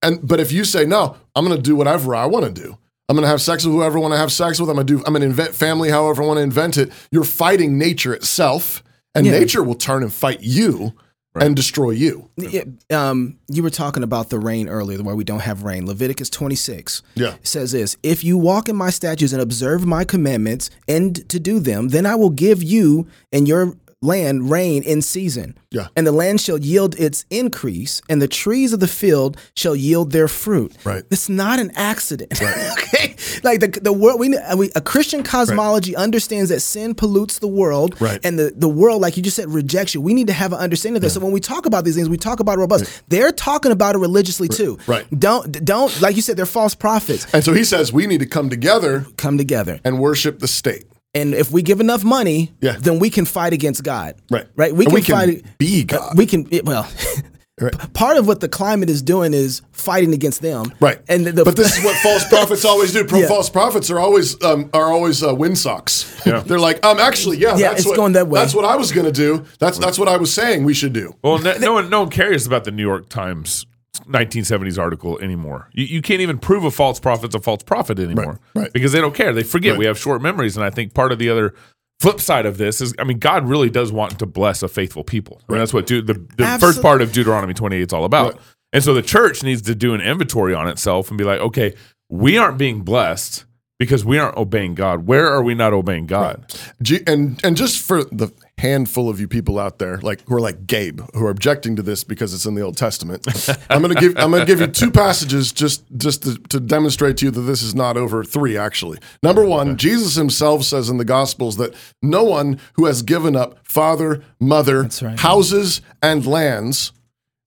And 0.03 0.27
but 0.27 0.40
if 0.40 0.53
you 0.53 0.64
say 0.64 0.85
no, 0.85 1.16
I'm 1.35 1.46
going 1.46 1.57
to 1.57 1.62
do 1.62 1.77
whatever 1.77 2.14
I 2.14 2.27
want 2.27 2.44
to 2.55 2.62
do. 2.62 2.77
I'm 3.08 3.16
going 3.16 3.24
to 3.24 3.28
have 3.28 3.42
sex 3.42 3.64
with 3.64 3.74
whoever 3.74 3.98
I 3.98 4.00
want 4.00 4.14
to 4.14 4.18
have 4.18 4.32
sex 4.32 4.58
with. 4.58 4.70
I'm 4.70 4.76
going 4.76 4.86
to 4.86 4.96
do. 4.96 4.98
I'm 5.06 5.12
going 5.12 5.20
to 5.20 5.26
invent 5.26 5.54
family 5.54 5.90
however 5.90 6.22
I 6.22 6.26
want 6.26 6.38
to 6.38 6.42
invent 6.42 6.78
it. 6.78 6.90
You're 7.10 7.24
fighting 7.24 7.76
nature 7.76 8.14
itself, 8.14 8.82
and 9.14 9.26
Yeah. 9.26 9.32
nature 9.32 9.62
will 9.62 9.74
turn 9.74 10.02
and 10.02 10.12
fight 10.12 10.40
you 10.40 10.94
and 11.38 11.54
destroy 11.56 11.90
you. 11.90 12.30
Yeah, 12.38 12.62
um, 12.90 13.38
you 13.50 13.62
were 13.62 13.68
talking 13.70 14.04
about 14.04 14.30
the 14.30 14.38
rain 14.38 14.68
earlier, 14.68 15.02
where 15.02 15.16
we 15.16 15.24
don't 15.24 15.40
have 15.42 15.64
rain. 15.64 15.84
Leviticus 15.86 16.30
26 16.30 17.02
Yeah. 17.16 17.34
says 17.42 17.72
this 17.72 17.96
If 18.02 18.24
you 18.24 18.38
walk 18.38 18.68
in 18.70 18.76
my 18.76 18.88
statutes 18.90 19.32
and 19.32 19.42
observe 19.42 19.84
my 19.84 20.04
commandments 20.04 20.70
and 20.88 21.28
to 21.28 21.38
do 21.40 21.58
them, 21.58 21.88
then 21.88 22.06
I 22.06 22.14
will 22.14 22.30
give 22.30 22.62
you 22.62 23.06
and 23.32 23.46
your 23.48 23.74
land 24.04 24.50
rain 24.50 24.82
in 24.82 25.02
season. 25.02 25.56
Yeah. 25.70 25.88
And 25.96 26.06
the 26.06 26.12
land 26.12 26.40
shall 26.40 26.58
yield 26.58 26.98
its 26.98 27.24
increase, 27.30 28.02
and 28.08 28.20
the 28.22 28.28
trees 28.28 28.72
of 28.72 28.80
the 28.80 28.86
field 28.88 29.36
shall 29.56 29.74
yield 29.74 30.12
their 30.12 30.28
fruit. 30.28 30.72
Right. 30.84 31.04
It's 31.10 31.28
not 31.28 31.58
an 31.58 31.72
accident. 31.74 32.40
Right. 32.40 32.70
okay. 32.78 33.16
Like 33.42 33.60
the, 33.60 33.68
the 33.68 33.92
world, 33.92 34.20
we, 34.20 34.36
we 34.56 34.70
a 34.76 34.80
Christian 34.80 35.22
cosmology 35.22 35.96
understands 35.96 36.50
that 36.50 36.60
sin 36.60 36.94
pollutes 36.94 37.38
the 37.38 37.48
world. 37.48 38.00
Right. 38.00 38.20
And 38.24 38.38
the, 38.38 38.52
the 38.54 38.68
world, 38.68 39.00
like 39.02 39.16
you 39.16 39.22
just 39.22 39.36
said, 39.36 39.48
rejects 39.50 39.94
you. 39.94 40.00
We 40.00 40.14
need 40.14 40.26
to 40.28 40.32
have 40.32 40.52
an 40.52 40.58
understanding 40.58 40.96
of 40.96 41.02
this. 41.02 41.14
So 41.14 41.20
when 41.20 41.32
we 41.32 41.40
talk 41.40 41.66
about 41.66 41.84
these 41.84 41.96
things, 41.96 42.08
we 42.08 42.16
talk 42.16 42.40
about 42.40 42.58
robust. 42.58 43.02
They're 43.08 43.32
talking 43.32 43.72
about 43.72 43.94
it 43.94 43.98
religiously 43.98 44.48
too. 44.48 44.78
Right. 44.86 45.06
Don't 45.18 45.64
don't 45.64 46.00
like 46.00 46.16
you 46.16 46.22
said, 46.22 46.36
they're 46.36 46.46
false 46.46 46.74
prophets. 46.74 47.26
And 47.32 47.42
so 47.44 47.52
he 47.52 47.64
says 47.64 47.92
we 47.92 48.06
need 48.06 48.20
to 48.20 48.26
come 48.26 48.50
together 48.50 49.06
Come 49.16 49.38
together. 49.38 49.80
and 49.84 49.98
worship 49.98 50.38
the 50.40 50.48
state. 50.48 50.84
And 51.14 51.33
if 51.35 51.50
we 51.53 51.62
give 51.62 51.81
enough 51.81 52.03
money, 52.05 52.53
Yeah. 52.61 52.77
then 52.79 52.98
we 52.98 53.09
can 53.11 53.24
fight 53.24 53.53
against 53.53 53.83
God. 53.85 54.14
Right. 54.31 54.46
Right. 54.57 54.70
And 54.70 54.79
we 54.79 55.00
can 55.03 55.14
fight 55.14 55.44
be 55.59 55.85
God. 55.85 56.16
We 56.18 56.27
can 56.27 56.46
it- 56.50 56.64
well 56.64 56.88
Right. 57.61 57.92
part 57.94 58.16
of 58.16 58.27
what 58.27 58.40
the 58.40 58.48
climate 58.48 58.90
is 58.90 59.00
doing 59.00 59.33
is 59.33 59.62
fighting 59.70 60.12
against 60.12 60.42
them. 60.42 60.72
Right. 60.81 60.98
And 61.09 61.24
the, 61.24 61.31
the- 61.31 61.44
but 61.44 61.55
this 61.55 61.79
is 61.79 61.85
what 61.85 61.94
false 62.03 62.29
prophets 62.29 62.64
always 62.64 62.92
do. 62.92 63.05
Pro 63.05 63.20
Yeah. 63.20 63.29
false 63.29 63.48
prophets 63.48 63.92
are 63.92 64.00
always 64.00 64.42
um, 64.42 64.70
are 64.74 64.90
always 64.92 65.22
uh, 65.22 65.33
windsocks. 65.33 66.20
Yeah. 66.27 66.40
They're 66.40 66.59
like, 66.59 66.85
um, 66.85 66.98
actually, 66.98 67.37
yeah, 67.38 67.50
Yeah, 67.57 67.68
that's 67.68 67.83
it's 67.83 67.88
what, 67.88 67.96
going 67.96 68.14
that 68.14 68.27
way. 68.27 68.40
That's 68.40 68.55
what 68.57 68.64
I 68.64 68.74
was 68.74 68.90
going 68.90 69.07
to 69.07 69.12
do. 69.12 69.44
That's 69.61 69.79
that's 69.79 70.00
what 70.00 70.09
I 70.09 70.16
was 70.16 70.35
saying 70.35 70.64
we 70.64 70.74
should 70.74 70.92
do. 70.92 71.14
Well, 71.22 71.38
no, 71.38 71.57
no 71.59 71.72
one 71.74 71.90
no 71.90 72.00
one 72.00 72.11
cares 72.11 72.44
about 72.44 72.64
the 72.64 72.72
New 72.72 72.83
York 72.83 73.09
Times 73.09 73.66
1970s 74.08 74.78
article 74.78 75.18
anymore. 75.20 75.68
You, 75.72 75.84
you 75.84 76.02
can't 76.02 76.20
even 76.20 76.38
prove 76.38 76.64
a 76.64 76.70
false 76.70 77.00
prophet's 77.00 77.34
a 77.34 77.40
false 77.40 77.62
prophet 77.62 77.98
anymore 77.98 78.40
right. 78.54 78.72
because 78.72 78.92
they 78.92 79.00
don't 79.00 79.14
care. 79.14 79.32
They 79.32 79.42
forget. 79.42 79.78
We 79.78 79.86
have 79.86 79.98
short 79.98 80.22
memories, 80.22 80.56
and 80.56 80.64
I 80.64 80.70
think 80.70 80.94
part 80.94 81.12
of 81.12 81.18
the 81.18 81.28
other 81.30 81.54
flip 82.00 82.20
side 82.20 82.46
of 82.46 82.58
this 82.58 82.80
is, 82.80 82.94
I 82.98 83.04
mean, 83.04 83.18
God 83.18 83.48
really 83.48 83.70
does 83.70 83.92
want 83.92 84.18
to 84.18 84.26
bless 84.26 84.62
a 84.62 84.68
faithful 84.68 85.04
people. 85.04 85.40
I 85.48 85.52
mean, 85.52 85.58
that's 85.60 85.72
what 85.72 85.86
Deut- 85.86 86.06
the, 86.06 86.14
the 86.36 86.58
first 86.58 86.82
part 86.82 87.00
of 87.00 87.12
Deuteronomy 87.12 87.54
28 87.54 87.80
is 87.80 87.92
all 87.92 88.04
about. 88.04 88.38
And 88.72 88.82
so 88.82 88.92
the 88.92 89.02
church 89.02 89.42
needs 89.42 89.62
to 89.62 89.74
do 89.74 89.94
an 89.94 90.00
inventory 90.00 90.52
on 90.52 90.68
itself 90.68 91.08
and 91.08 91.16
be 91.16 91.24
like, 91.24 91.40
okay, 91.40 91.74
we 92.08 92.36
aren't 92.36 92.58
being 92.58 92.82
blessed 92.82 93.44
because 93.78 94.04
we 94.04 94.18
aren't 94.18 94.36
obeying 94.36 94.74
God. 94.74 95.06
Where 95.06 95.28
are 95.28 95.42
we 95.42 95.54
not 95.54 95.72
obeying 95.72 96.06
God? 96.06 96.52
G- 96.82 97.02
and 97.06 97.40
and 97.44 97.56
just 97.56 97.80
for 97.80 98.04
the 98.04 98.32
handful 98.58 99.08
of 99.08 99.20
you 99.20 99.26
people 99.26 99.58
out 99.58 99.78
there, 99.78 99.98
like 99.98 100.22
who 100.26 100.34
are 100.34 100.40
like 100.40 100.66
Gabe, 100.66 101.00
who 101.14 101.26
are 101.26 101.30
objecting 101.30 101.76
to 101.76 101.82
this 101.82 102.04
because 102.04 102.32
it's 102.32 102.46
in 102.46 102.54
the 102.54 102.62
Old 102.62 102.76
Testament, 102.76 103.26
I'm 103.68 103.82
gonna 103.82 103.94
give 103.94 104.16
I'm 104.16 104.30
gonna 104.30 104.46
give 104.46 104.60
you 104.60 104.66
two 104.66 104.90
passages 104.90 105.52
just 105.52 105.84
just 105.96 106.22
to, 106.22 106.38
to 106.48 106.60
demonstrate 106.60 107.16
to 107.18 107.26
you 107.26 107.30
that 107.30 107.40
this 107.42 107.62
is 107.62 107.74
not 107.74 107.96
over 107.96 108.24
three. 108.24 108.56
Actually, 108.56 108.98
number 109.22 109.44
one, 109.44 109.76
Jesus 109.76 110.14
Himself 110.14 110.64
says 110.64 110.88
in 110.88 110.98
the 110.98 111.04
Gospels 111.04 111.56
that 111.56 111.74
no 112.02 112.24
one 112.24 112.60
who 112.74 112.86
has 112.86 113.02
given 113.02 113.34
up 113.36 113.58
father, 113.66 114.22
mother, 114.40 114.88
right. 115.02 115.18
houses, 115.18 115.80
and 116.02 116.24
lands 116.24 116.92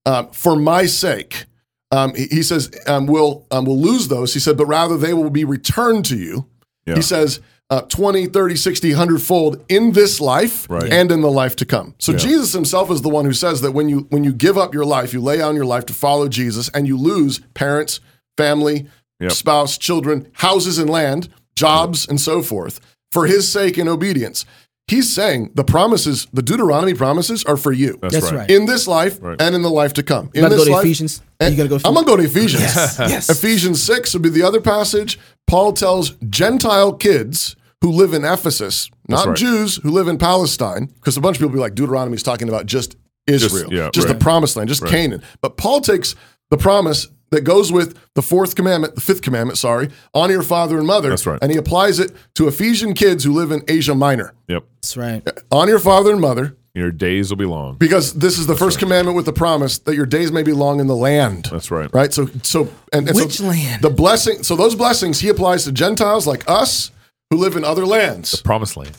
uh, 0.04 0.24
for 0.24 0.56
my 0.56 0.86
sake. 0.86 1.46
Um, 1.90 2.14
he, 2.14 2.26
he 2.26 2.42
says, 2.42 2.70
um, 2.86 3.06
will 3.06 3.46
um, 3.50 3.64
will 3.64 3.80
lose 3.80 4.08
those. 4.08 4.34
He 4.34 4.40
said, 4.40 4.56
but 4.56 4.66
rather 4.66 4.96
they 4.96 5.14
will 5.14 5.30
be 5.30 5.44
returned 5.44 6.04
to 6.06 6.16
you. 6.16 6.46
Yeah. 6.86 6.96
He 6.96 7.02
says, 7.02 7.40
uh, 7.70 7.82
20, 7.82 8.26
30, 8.26 8.56
60, 8.56 8.90
100 8.90 9.18
fold 9.20 9.62
in 9.68 9.92
this 9.92 10.20
life 10.20 10.66
Right. 10.70 10.90
and 10.90 11.10
in 11.12 11.20
the 11.20 11.30
life 11.30 11.54
to 11.56 11.66
come. 11.66 11.94
So 11.98 12.14
Jesus 12.14 12.52
himself 12.52 12.90
is 12.90 13.02
the 13.02 13.10
one 13.10 13.24
who 13.26 13.32
says 13.34 13.60
that 13.60 13.72
when 13.72 13.88
you 13.90 14.06
when 14.10 14.24
you 14.24 14.32
give 14.32 14.56
up 14.56 14.72
your 14.72 14.86
life, 14.86 15.12
you 15.12 15.20
lay 15.20 15.36
down 15.38 15.54
your 15.54 15.66
life 15.66 15.84
to 15.86 15.92
follow 15.94 16.28
Jesus 16.28 16.70
and 16.70 16.86
you 16.88 16.96
lose 16.96 17.40
parents, 17.54 18.00
family, 18.36 18.86
Yep. 19.20 19.32
spouse, 19.32 19.76
children, 19.78 20.28
houses 20.34 20.78
and 20.78 20.88
land, 20.88 21.28
jobs 21.56 22.06
and 22.08 22.20
so 22.20 22.40
forth 22.40 22.78
for 23.10 23.26
his 23.26 23.50
sake 23.50 23.76
and 23.76 23.88
obedience. 23.88 24.44
He's 24.86 25.12
saying 25.12 25.50
the 25.54 25.64
promises, 25.64 26.26
the 26.32 26.40
Deuteronomy 26.40 26.94
promises 26.94 27.44
are 27.44 27.56
for 27.58 27.72
you 27.72 27.98
That's, 28.00 28.14
That's 28.14 28.26
right. 28.32 28.38
right. 28.38 28.50
in 28.50 28.64
this 28.66 28.86
life 28.86 29.18
Right. 29.20 29.38
and 29.42 29.54
in 29.54 29.60
the 29.62 29.68
life 29.70 29.92
to 29.94 30.02
come. 30.02 30.30
In 30.32 30.42
gotta 30.42 30.54
this 30.54 30.60
go 30.64 30.70
to 30.70 30.72
life, 30.76 30.84
Ephesians? 30.84 31.20
and- 31.40 31.50
You 31.52 31.56
gotta 31.58 31.68
go 31.68 31.78
to 31.78 31.86
I'm 31.88 31.92
gonna 31.94 32.06
go 32.06 32.16
to 32.16 32.22
Ephesians. 32.22 32.62
Yes, 32.62 32.96
yes. 32.98 33.28
Ephesians 33.36 33.82
six 33.82 34.14
would 34.14 34.22
be 34.22 34.30
the 34.30 34.42
other 34.44 34.60
passage. 34.62 35.18
Paul 35.48 35.72
tells 35.74 36.12
Gentile 36.30 36.92
kids 36.92 37.56
who 37.80 37.90
live 37.90 38.12
in 38.12 38.24
Ephesus, 38.24 38.90
not 39.08 39.26
right. 39.26 39.36
Jews 39.36 39.76
who 39.76 39.90
live 39.90 40.08
in 40.08 40.18
Palestine, 40.18 40.86
because 40.86 41.16
a 41.16 41.20
bunch 41.20 41.36
of 41.36 41.40
people 41.40 41.54
be 41.54 41.60
like 41.60 41.74
Deuteronomy 41.74 42.16
is 42.16 42.22
talking 42.22 42.48
about 42.48 42.66
just 42.66 42.96
Israel, 43.26 43.72
yeah, 43.72 43.90
just 43.92 44.08
right. 44.08 44.14
the 44.14 44.20
promised 44.22 44.56
land, 44.56 44.68
just 44.68 44.84
Canaan. 44.86 45.22
But 45.40 45.56
Paul 45.56 45.80
takes 45.80 46.14
the 46.50 46.56
promise 46.56 47.06
that 47.30 47.42
goes 47.42 47.70
with 47.70 47.98
the 48.14 48.22
fourth 48.22 48.54
commandment, 48.54 48.94
the 48.94 49.00
fifth 49.00 49.22
commandment, 49.22 49.58
sorry, 49.58 49.90
honor 50.14 50.32
your 50.32 50.42
father 50.42 50.78
and 50.78 50.86
mother. 50.86 51.10
That's 51.10 51.26
right. 51.26 51.38
And 51.42 51.52
he 51.52 51.58
applies 51.58 51.98
it 51.98 52.12
to 52.34 52.48
Ephesian 52.48 52.94
kids 52.94 53.24
who 53.24 53.32
live 53.32 53.52
in 53.52 53.62
Asia 53.68 53.94
Minor. 53.94 54.34
Yep. 54.48 54.64
That's 54.76 54.96
right. 54.96 55.28
Honor 55.52 55.72
your 55.72 55.78
father 55.78 56.10
and 56.10 56.20
mother, 56.20 56.56
Your 56.74 56.90
days 56.90 57.30
will 57.30 57.36
be 57.36 57.44
long. 57.44 57.76
because 57.76 58.14
this 58.14 58.38
is 58.38 58.46
the 58.46 58.56
first 58.56 58.78
commandment 58.78 59.14
with 59.14 59.26
the 59.26 59.32
promise 59.32 59.78
that 59.80 59.94
your 59.94 60.06
days 60.06 60.32
may 60.32 60.42
be 60.42 60.52
long 60.52 60.80
in 60.80 60.86
the 60.86 60.96
land. 60.96 61.48
That's 61.50 61.70
right. 61.70 61.92
Right. 61.92 62.12
So 62.14 62.26
so 62.42 62.72
and, 62.92 63.06
and 63.08 63.16
Which 63.16 63.38
so 63.38 63.44
land? 63.44 63.82
The 63.82 63.90
blessing. 63.90 64.42
So 64.42 64.56
those 64.56 64.74
blessings 64.74 65.20
he 65.20 65.28
applies 65.28 65.64
to 65.64 65.72
Gentiles 65.72 66.26
like 66.26 66.48
us 66.48 66.90
who 67.30 67.36
live 67.36 67.56
in 67.56 67.64
other 67.64 67.86
lands. 67.86 68.32
The 68.32 68.42
Promised 68.42 68.76
land. 68.76 68.96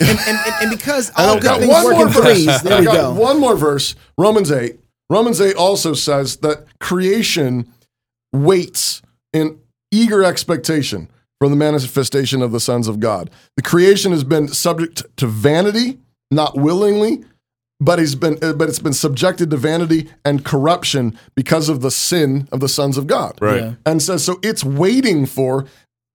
And, 0.00 0.08
and, 0.10 0.20
and, 0.28 0.54
and 0.62 0.70
because 0.70 1.12
all 1.16 1.36
I've 1.36 1.40
good 1.40 1.48
got 1.48 1.60
things 1.60 1.72
one 1.72 1.84
work 1.84 1.94
more 1.94 2.06
in 2.06 2.12
verse. 2.12 2.44
threes, 2.44 2.62
there 2.62 2.80
we 2.80 2.86
go. 2.86 3.14
One 3.14 3.38
more 3.38 3.56
verse. 3.56 3.94
Romans 4.18 4.50
eight. 4.50 4.80
Romans 5.08 5.40
eight 5.40 5.54
also 5.54 5.92
says 5.92 6.38
that 6.38 6.66
creation 6.80 7.72
waits 8.32 9.02
in 9.32 9.60
eager 9.92 10.24
expectation 10.24 11.08
for 11.38 11.48
the 11.48 11.56
manifestation 11.56 12.42
of 12.42 12.50
the 12.50 12.58
sons 12.58 12.88
of 12.88 12.98
God. 12.98 13.30
The 13.56 13.62
creation 13.62 14.10
has 14.12 14.24
been 14.24 14.48
subject 14.48 15.04
to 15.18 15.26
vanity, 15.26 15.98
not 16.30 16.56
willingly, 16.56 17.24
but 17.80 17.98
he's 17.98 18.14
been 18.14 18.38
uh, 18.42 18.54
but 18.54 18.68
it's 18.68 18.78
been 18.78 18.92
subjected 18.92 19.50
to 19.50 19.56
vanity 19.56 20.08
and 20.24 20.44
corruption 20.44 21.18
because 21.36 21.68
of 21.68 21.82
the 21.82 21.90
sin 21.90 22.48
of 22.50 22.60
the 22.60 22.68
sons 22.68 22.96
of 22.96 23.06
God. 23.06 23.38
Right. 23.40 23.60
Yeah. 23.60 23.74
And 23.84 24.02
says 24.02 24.24
so 24.24 24.40
it's 24.42 24.64
waiting 24.64 25.26
for 25.26 25.66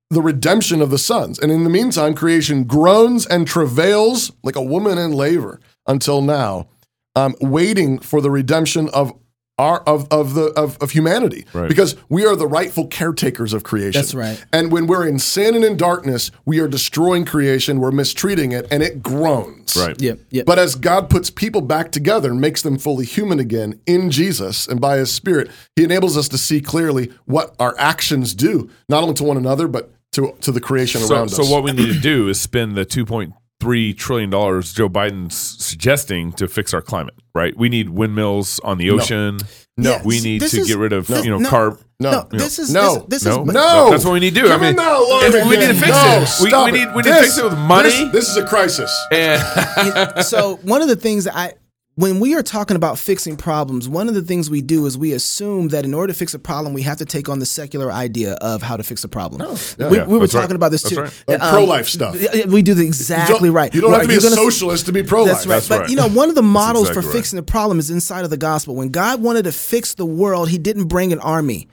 the 0.09 0.21
redemption 0.21 0.81
of 0.81 0.89
the 0.89 0.97
sons. 0.97 1.39
And 1.39 1.51
in 1.51 1.63
the 1.63 1.69
meantime, 1.69 2.13
creation 2.13 2.63
groans 2.63 3.25
and 3.25 3.47
travails 3.47 4.31
like 4.43 4.55
a 4.55 4.61
woman 4.61 4.97
in 4.97 5.11
labor 5.11 5.59
until 5.87 6.21
now, 6.21 6.67
um, 7.15 7.35
waiting 7.41 7.99
for 7.99 8.21
the 8.21 8.31
redemption 8.31 8.89
of 8.89 9.13
our 9.59 9.81
of 9.81 10.07
of 10.09 10.33
the 10.33 10.45
of, 10.53 10.77
of 10.81 10.91
humanity. 10.91 11.45
Right. 11.53 11.67
Because 11.67 11.95
we 12.07 12.25
are 12.25 12.35
the 12.35 12.47
rightful 12.47 12.87
caretakers 12.87 13.53
of 13.53 13.63
creation. 13.63 14.01
That's 14.01 14.15
right. 14.15 14.43
And 14.53 14.71
when 14.71 14.87
we're 14.87 15.05
in 15.05 15.19
sin 15.19 15.53
and 15.53 15.65
in 15.65 15.75
darkness, 15.75 16.31
we 16.45 16.59
are 16.59 16.67
destroying 16.67 17.25
creation, 17.25 17.79
we're 17.79 17.91
mistreating 17.91 18.53
it, 18.53 18.65
and 18.71 18.81
it 18.81 19.03
groans. 19.03 19.75
Right. 19.75 20.01
Yep, 20.01 20.19
yep. 20.31 20.45
But 20.45 20.57
as 20.57 20.75
God 20.75 21.09
puts 21.09 21.29
people 21.29 21.61
back 21.61 21.91
together 21.91 22.31
and 22.31 22.39
makes 22.39 22.61
them 22.61 22.77
fully 22.79 23.05
human 23.05 23.39
again 23.39 23.79
in 23.85 24.09
Jesus 24.09 24.65
and 24.65 24.79
by 24.79 24.97
his 24.97 25.11
spirit, 25.11 25.51
he 25.75 25.83
enables 25.83 26.17
us 26.17 26.29
to 26.29 26.37
see 26.37 26.61
clearly 26.61 27.11
what 27.25 27.53
our 27.59 27.75
actions 27.77 28.33
do, 28.33 28.69
not 28.87 29.03
only 29.03 29.15
to 29.15 29.23
one 29.25 29.37
another, 29.37 29.67
but 29.67 29.91
to, 30.13 30.33
to 30.41 30.51
the 30.51 30.61
creation 30.61 31.01
So, 31.01 31.15
around 31.15 31.29
so 31.29 31.41
us. 31.43 31.47
So 31.49 31.53
what 31.53 31.63
we 31.63 31.71
need 31.71 31.93
to 31.93 31.99
do 31.99 32.29
is 32.29 32.39
spend 32.39 32.75
the 32.75 32.85
2.3 32.85 33.97
trillion 33.97 34.29
dollars 34.29 34.73
Joe 34.73 34.89
Biden's 34.89 35.35
suggesting 35.35 36.31
to 36.33 36.47
fix 36.47 36.73
our 36.73 36.81
climate. 36.81 37.15
Right? 37.35 37.55
We 37.55 37.69
need 37.69 37.89
windmills 37.89 38.59
on 38.63 38.77
the 38.79 38.89
ocean. 38.89 39.39
No. 39.77 40.01
we 40.03 40.19
need 40.19 40.41
This 40.41 40.51
to 40.51 40.61
is- 40.61 40.67
get 40.67 40.77
rid 40.77 40.91
of 40.91 41.09
no, 41.09 41.21
you 41.21 41.29
know 41.29 41.37
no. 41.37 41.49
carb. 41.49 41.81
No. 42.01 42.11
No, 42.11 42.27
this 42.31 42.59
is 42.59 42.71
No. 42.73 43.05
this, 43.07 43.23
this 43.23 43.25
No, 43.25 43.41
is 43.43 43.53
No. 43.53 43.89
that's 43.91 44.03
what 44.05 44.13
we 44.13 44.19
need 44.21 44.33
to 44.35 44.41
do. 44.41 44.47
I 44.51 44.57
mean, 44.57 44.69
him 44.71 44.75
that 44.77 45.45
we 45.49 45.57
need 45.57 45.67
to 45.67 45.73
fix 45.73 45.87
No, 45.89 46.11
it. 46.15 46.19
We, 46.43 46.49
stop 46.49 46.65
we 46.65 46.71
need 46.71 46.87
we 46.95 47.01
need 47.03 47.09
to 47.09 47.21
fix 47.21 47.37
it 47.37 47.43
with 47.45 47.57
money. 47.57 47.89
This, 47.89 48.11
this 48.11 48.29
is 48.29 48.37
a 48.37 48.45
crisis. 48.45 48.91
and 49.11 50.25
so 50.25 50.55
one 50.63 50.81
of 50.81 50.87
the 50.87 50.95
things 50.95 51.25
that 51.25 51.35
I 51.37 51.53
when 51.99 52.21
we 52.21 52.33
are 52.33 52.41
talking 52.41 52.77
about 52.77 52.97
fixing 52.97 53.35
problems, 53.35 53.89
one 53.89 54.07
of 54.07 54.13
the 54.15 54.21
things 54.21 54.49
we 54.49 54.61
do 54.61 54.85
is 54.85 54.97
we 54.97 55.11
assume 55.11 55.67
that 55.69 55.83
in 55.83 55.93
order 55.93 56.13
to 56.13 56.17
fix 56.17 56.33
a 56.33 56.39
problem, 56.39 56.73
we 56.73 56.81
have 56.83 56.97
to 56.99 57.05
take 57.05 57.27
on 57.27 57.39
the 57.39 57.45
secular 57.45 57.91
idea 57.91 58.35
of 58.35 58.61
how 58.61 58.77
to 58.77 58.83
fix 58.83 59.03
a 59.03 59.09
problem. 59.09 59.41
yeah. 59.41 59.89
we, 59.89 59.97
Yeah, 59.97 60.05
we 60.05 60.13
were 60.13 60.19
that's 60.21 60.33
right. 60.33 60.39
talking 60.41 60.55
about 60.55 60.71
this 60.71 60.83
That's 60.83 60.95
too. 60.95 61.01
right. 61.01 61.23
Like 61.27 61.41
Um, 61.41 61.49
pro-life 61.49 61.89
stuff. 61.89 62.15
We 62.47 62.61
do 62.61 62.73
the 62.73 62.85
exactly 62.85 63.33
you 63.35 63.45
don't, 63.47 63.53
right. 63.53 63.75
You 63.75 63.81
don't 63.81 63.91
have 63.91 64.03
to 64.03 64.07
be 64.07 64.13
You're 64.13 64.21
a 64.21 64.23
gonna- 64.23 64.35
socialist 64.37 64.85
to 64.85 64.93
be 64.93 65.03
pro-life. 65.03 65.33
That's 65.33 65.45
right. 65.45 65.55
That's 65.55 65.67
but 65.67 65.79
right. 65.81 65.89
you 65.89 65.97
know, 65.97 66.07
one 66.07 66.29
of 66.29 66.35
the 66.35 66.41
models 66.41 66.87
exactly 66.87 67.01
for 67.01 67.07
right. 67.09 67.15
fixing 67.17 67.35
the 67.37 67.43
problem 67.43 67.79
is 67.79 67.89
inside 67.89 68.23
of 68.23 68.29
the 68.29 68.37
gospel. 68.37 68.75
When 68.75 68.89
God 68.89 69.21
wanted 69.21 69.43
to 69.43 69.51
fix 69.51 69.93
the 69.95 70.05
world, 70.05 70.47
He 70.47 70.57
didn't 70.57 70.85
bring 70.85 71.11
an 71.11 71.19
army. 71.19 71.67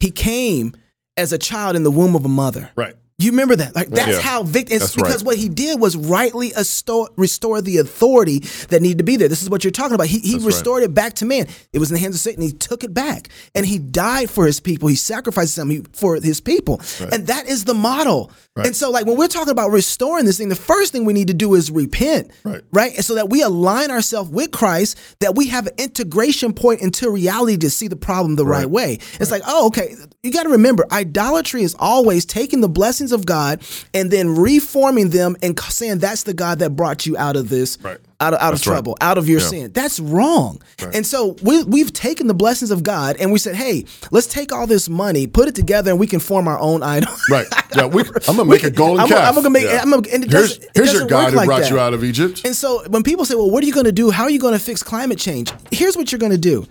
He 0.00 0.10
came 0.10 0.74
as 1.16 1.32
a 1.32 1.38
child 1.38 1.76
in 1.76 1.84
the 1.84 1.92
womb 1.92 2.16
of 2.16 2.24
a 2.24 2.28
mother. 2.28 2.70
Right. 2.74 2.94
You 3.20 3.30
remember 3.32 3.56
that? 3.56 3.74
Like 3.74 3.88
that's 3.90 4.08
Yeah. 4.08 4.20
how 4.20 4.42
Vic. 4.42 4.68
It's 4.70 4.80
That's 4.80 4.94
because 4.96 5.16
right. 5.16 5.26
what 5.26 5.36
he 5.36 5.48
did 5.48 5.80
was 5.80 5.96
rightly 5.96 6.50
asto- 6.52 7.08
restore 7.16 7.60
the 7.60 7.78
authority 7.78 8.40
that 8.68 8.80
needed 8.82 8.98
to 8.98 9.04
be 9.04 9.16
there. 9.16 9.28
This 9.28 9.42
is 9.42 9.50
what 9.50 9.62
you're 9.64 9.70
talking 9.70 9.94
about. 9.94 10.06
He, 10.06 10.18
he 10.20 10.32
That's 10.32 10.44
restored 10.44 10.82
it 10.82 10.94
back 10.94 11.14
to 11.14 11.24
man. 11.26 11.46
It 11.72 11.78
was 11.78 11.90
in 11.90 11.94
the 11.94 12.00
hands 12.00 12.14
of 12.14 12.20
Satan. 12.20 12.42
He 12.42 12.52
took 12.52 12.84
it 12.84 12.94
back, 12.94 13.28
and 13.54 13.66
he 13.66 13.78
died 13.78 14.30
for 14.30 14.46
his 14.46 14.60
people. 14.60 14.88
He 14.88 14.96
sacrificed 14.96 15.54
something 15.54 15.86
for 15.92 16.16
his 16.16 16.40
people, 16.40 16.80
and 17.12 17.26
that 17.26 17.48
is 17.48 17.64
the 17.64 17.74
model. 17.74 18.30
And 18.56 18.76
so, 18.76 18.90
like 18.90 19.06
when 19.06 19.16
we're 19.16 19.28
talking 19.28 19.52
about 19.52 19.70
restoring 19.70 20.26
this 20.26 20.36
thing, 20.36 20.50
the 20.50 20.54
first 20.56 20.92
thing 20.92 21.04
we 21.06 21.14
need 21.14 21.28
to 21.28 21.34
do 21.34 21.54
is 21.54 21.70
repent, 21.70 22.30
Right. 22.44 22.60
Right, 22.72 22.94
and 22.96 23.04
so 23.04 23.14
that 23.14 23.30
we 23.30 23.42
align 23.42 23.90
ourselves 23.90 24.28
with 24.30 24.50
Christ, 24.50 24.98
that 25.20 25.34
we 25.34 25.46
have 25.48 25.66
an 25.66 25.72
integration 25.78 26.52
point 26.52 26.80
into 26.82 27.10
reality 27.10 27.56
to 27.58 27.70
see 27.70 27.88
the 27.88 27.96
problem 27.96 28.36
the 28.36 28.44
right, 28.44 28.68
way. 28.68 28.98
It's 29.18 29.30
like, 29.30 29.42
oh, 29.46 29.66
okay. 29.68 29.94
You 30.22 30.30
got 30.30 30.42
to 30.42 30.50
remember, 30.50 30.84
idolatry 30.92 31.62
is 31.62 31.74
always 31.78 32.26
taking 32.26 32.60
the 32.60 32.68
blessings 32.68 33.09
of 33.12 33.26
God 33.26 33.60
and 33.94 34.10
then 34.10 34.36
reforming 34.36 35.10
them 35.10 35.36
and 35.42 35.58
saying 35.60 35.98
that's 35.98 36.22
the 36.24 36.34
God 36.34 36.58
that 36.60 36.70
brought 36.76 37.06
you 37.06 37.16
out 37.16 37.36
of 37.36 37.48
this, 37.48 37.78
Right. 37.82 37.98
out 38.20 38.34
of 38.34 38.40
out 38.40 38.50
That's 38.52 38.62
of 38.62 38.66
right. 38.68 38.74
trouble, 38.74 38.96
out 39.00 39.18
of 39.18 39.28
your 39.28 39.40
Yeah. 39.40 39.46
sin. 39.48 39.70
That's 39.72 39.98
wrong. 40.00 40.60
And 40.92 41.06
so 41.06 41.36
we, 41.42 41.62
we've 41.64 41.92
taken 41.92 42.26
the 42.26 42.34
blessings 42.34 42.70
of 42.70 42.82
God 42.82 43.16
and 43.18 43.32
we 43.32 43.38
said, 43.38 43.54
hey, 43.54 43.84
let's 44.10 44.26
take 44.26 44.52
all 44.52 44.66
this 44.66 44.88
money, 44.88 45.26
put 45.26 45.48
it 45.48 45.54
together, 45.54 45.90
and 45.90 46.00
we 46.00 46.06
can 46.06 46.20
form 46.20 46.48
our 46.48 46.58
own 46.58 46.82
idol. 46.82 47.12
Right. 47.30 47.46
Yeah. 47.72 47.86
We, 47.86 48.02
I'm 48.02 48.36
gonna 48.36 48.46
make 48.46 48.64
a 48.64 48.70
golden 48.70 48.98
I'm, 48.98 49.08
calf. 49.08 49.28
I'm 49.28 49.34
gonna 49.36 49.48
make. 49.48 49.62
Yeah. 49.62 49.80
I'm 49.80 49.90
gonna, 49.90 50.02
and 50.12 50.24
it 50.24 50.30
here's 50.32 50.56
doesn't- 50.56 50.64
it 50.64 50.70
here's 50.74 50.92
your 50.92 51.06
God 51.06 51.30
who 51.30 51.36
like 51.36 51.46
brought 51.46 51.60
that. 51.60 51.70
you 51.70 51.78
out 51.78 51.94
of 51.94 52.02
Egypt. 52.02 52.42
And 52.44 52.56
so 52.56 52.82
when 52.88 53.04
people 53.04 53.24
say, 53.24 53.36
"Well, 53.36 53.48
what 53.48 53.62
are 53.62 53.66
you 53.68 53.72
going 53.72 53.86
to 53.86 53.92
do? 53.92 54.10
How 54.10 54.24
are 54.24 54.30
you 54.30 54.40
going 54.40 54.54
to 54.54 54.58
fix 54.58 54.82
climate 54.82 55.18
change?" 55.20 55.52
Here's 55.70 55.96
what 55.96 56.10
you're 56.10 56.18
going 56.18 56.32
to 56.32 56.36
do. 56.38 56.66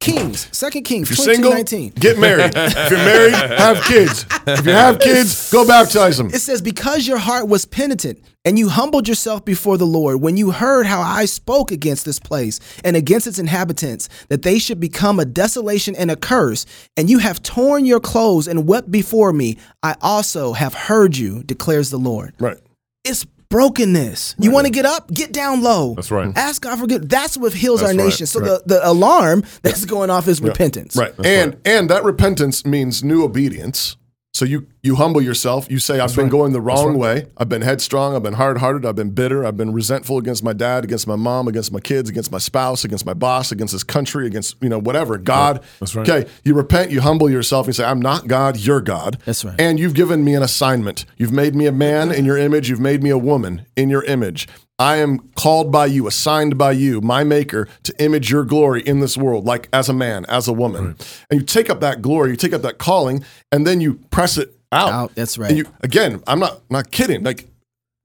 Kings, 0.00 0.48
Second 0.50 0.84
Kings, 0.84 1.10
If 1.10 1.18
you're 1.18 1.34
single, 1.34 1.52
22:19. 1.52 1.92
get 2.00 2.18
married. 2.18 2.52
if 2.56 2.90
you're 2.90 2.98
married, 2.98 3.34
have 3.34 3.84
kids. 3.84 4.24
If 4.46 4.64
you 4.64 4.72
have 4.72 4.98
kids, 4.98 5.50
go 5.50 5.66
baptize 5.66 6.16
them. 6.16 6.28
It 6.32 6.40
says, 6.40 6.62
"Because 6.62 7.06
your 7.06 7.18
heart 7.18 7.48
was 7.48 7.66
penitent 7.66 8.18
and 8.42 8.58
you 8.58 8.70
humbled 8.70 9.06
yourself 9.06 9.44
before 9.44 9.76
the 9.76 9.86
Lord, 9.86 10.22
when 10.22 10.38
you 10.38 10.52
heard 10.52 10.86
how 10.86 11.02
I 11.02 11.26
spoke 11.26 11.70
against 11.70 12.06
this 12.06 12.18
place 12.18 12.58
and 12.82 12.96
against 12.96 13.26
its 13.26 13.38
inhabitants, 13.38 14.08
that 14.30 14.40
they 14.40 14.58
should 14.58 14.80
become 14.80 15.20
a 15.20 15.26
desolation 15.26 15.94
and 15.94 16.10
a 16.10 16.16
curse, 16.16 16.64
and 16.96 17.10
you 17.10 17.18
have 17.18 17.42
torn 17.42 17.84
your 17.84 18.00
clothes 18.00 18.48
and 18.48 18.66
wept 18.66 18.90
before 18.90 19.34
me, 19.34 19.58
I 19.82 19.96
also 20.00 20.54
have 20.54 20.72
heard 20.72 21.18
you," 21.18 21.42
declares 21.44 21.90
the 21.90 21.98
Lord. 21.98 22.32
Right. 22.40 22.56
It's 23.04 23.26
brokenness. 23.50 24.36
You 24.38 24.50
want 24.50 24.66
to 24.66 24.72
get 24.72 24.86
up? 24.86 25.12
Get 25.12 25.32
down 25.32 25.62
low. 25.62 25.94
That's 25.94 26.10
right. 26.10 26.28
Mm-hmm. 26.28 26.38
Ask 26.38 26.62
God 26.62 26.78
for 26.78 26.86
good. 26.86 27.08
That's 27.08 27.36
what 27.36 27.52
heals 27.52 27.80
That's 27.80 27.92
our 27.92 27.98
right, 27.98 28.04
nation. 28.04 28.26
So 28.26 28.40
right. 28.40 28.62
the, 28.64 28.74
the 28.74 28.88
alarm 28.88 29.44
that's 29.62 29.84
going 29.84 30.08
off 30.08 30.28
is 30.28 30.40
repentance. 30.40 30.96
Right. 30.96 31.12
and 31.22 31.58
and 31.64 31.90
that 31.90 32.04
repentance 32.04 32.64
means 32.64 33.04
new 33.04 33.22
obedience. 33.22 33.96
So 34.32 34.44
you 34.44 34.68
you 34.82 34.94
humble 34.94 35.20
yourself. 35.20 35.68
You 35.70 35.78
say, 35.80 35.98
I've 35.98 36.14
been 36.14 36.28
going 36.28 36.52
the 36.52 36.60
wrong 36.60 36.96
way. 36.96 37.26
I've 37.36 37.48
been 37.48 37.62
headstrong. 37.62 38.14
I've 38.14 38.22
been 38.22 38.34
hard 38.34 38.58
hearted. 38.58 38.86
I've 38.86 38.94
been 38.94 39.10
bitter. 39.10 39.44
I've 39.44 39.56
been 39.56 39.72
resentful 39.72 40.18
against 40.18 40.44
my 40.44 40.52
dad, 40.52 40.84
against 40.84 41.06
my 41.08 41.16
mom, 41.16 41.48
against 41.48 41.72
my 41.72 41.80
kids, 41.80 42.08
against 42.08 42.30
my 42.30 42.38
spouse, 42.38 42.84
against 42.84 43.04
my 43.04 43.12
boss, 43.12 43.50
against 43.50 43.72
this 43.72 43.82
country, 43.82 44.26
against 44.26 44.56
you 44.62 44.68
know 44.68 44.78
whatever 44.78 45.18
God. 45.18 45.62
That's 45.80 45.96
right. 45.96 46.08
Okay, 46.08 46.30
you 46.44 46.54
repent. 46.54 46.92
You 46.92 47.00
humble 47.00 47.28
yourself. 47.28 47.66
You 47.66 47.72
say, 47.72 47.84
I'm 47.84 48.00
not 48.00 48.28
God. 48.28 48.56
You're 48.56 48.80
God. 48.80 49.18
That's 49.26 49.44
right. 49.44 49.60
And 49.60 49.80
you've 49.80 49.94
given 49.94 50.24
me 50.24 50.34
an 50.34 50.42
assignment. 50.44 51.06
You've 51.16 51.32
made 51.32 51.56
me 51.56 51.66
a 51.66 51.72
man 51.72 52.12
in 52.12 52.24
your 52.24 52.38
image. 52.38 52.70
You've 52.70 52.80
made 52.80 53.02
me 53.02 53.10
a 53.10 53.18
woman 53.18 53.66
in 53.76 53.90
your 53.90 54.04
image. 54.04 54.46
I 54.80 54.96
am 54.96 55.18
called 55.36 55.70
by 55.70 55.86
you, 55.86 56.06
assigned 56.06 56.56
by 56.56 56.72
you, 56.72 57.02
my 57.02 57.22
maker, 57.22 57.68
to 57.82 57.94
image 58.02 58.30
your 58.30 58.44
glory 58.44 58.80
in 58.80 59.00
this 59.00 59.14
world, 59.14 59.44
like 59.44 59.68
as 59.74 59.90
a 59.90 59.92
man, 59.92 60.24
as 60.26 60.48
a 60.48 60.54
woman. 60.54 60.96
And 61.30 61.38
you 61.40 61.44
take 61.44 61.68
up 61.68 61.80
that 61.80 62.00
glory, 62.00 62.30
you 62.30 62.36
take 62.36 62.54
up 62.54 62.62
that 62.62 62.78
calling, 62.78 63.22
and 63.52 63.66
then 63.66 63.82
you 63.82 63.96
press 64.10 64.38
it 64.38 64.54
out. 64.72 64.90
Out, 64.90 65.14
that's 65.14 65.36
right. 65.36 65.50
And 65.50 65.58
you 65.58 65.66
again, 65.82 66.22
I'm 66.26 66.38
not 66.40 66.62
not 66.70 66.90
kidding. 66.90 67.22
Like, 67.22 67.46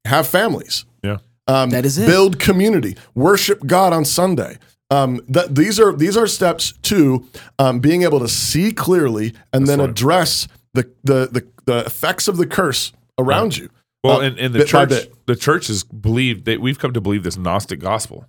have 0.04 0.28
families. 0.28 0.84
Yeah. 1.02 1.18
Um, 1.48 1.70
That 1.70 1.86
is 1.86 1.98
it. 1.98 2.08
Build 2.08 2.40
community. 2.40 2.98
Worship 3.14 3.66
God 3.66 3.94
on 3.94 4.04
Sunday. 4.04 4.58
Um, 4.92 5.22
that 5.30 5.56
these 5.56 5.80
are 5.80 5.94
these 5.94 6.18
are 6.18 6.28
steps 6.28 6.74
to 6.84 7.26
um, 7.58 7.80
being 7.80 8.04
able 8.04 8.20
to 8.20 8.28
see 8.28 8.74
clearly 8.74 9.34
and 9.54 9.66
then 9.66 9.80
address 9.80 10.48
the, 10.74 10.92
the 11.06 11.28
the 11.32 11.48
the 11.66 11.86
effects 11.86 12.28
of 12.28 12.36
the 12.38 12.46
curse 12.46 12.92
around 13.18 13.56
you. 13.58 13.70
Well, 14.06 14.18
Uh, 14.22 14.26
and, 14.26 14.40
and 14.40 14.54
the 14.54 14.60
bit 14.60 14.68
church, 14.68 14.90
bit. 14.90 15.14
the 15.26 15.36
church 15.36 15.68
has 15.68 15.84
believed 15.84 16.46
that 16.46 16.62
we've 16.62 16.80
come 16.80 16.94
to 16.94 17.02
believe 17.02 17.24
this 17.24 17.38
Gnostic 17.38 17.80
gospel, 17.80 18.26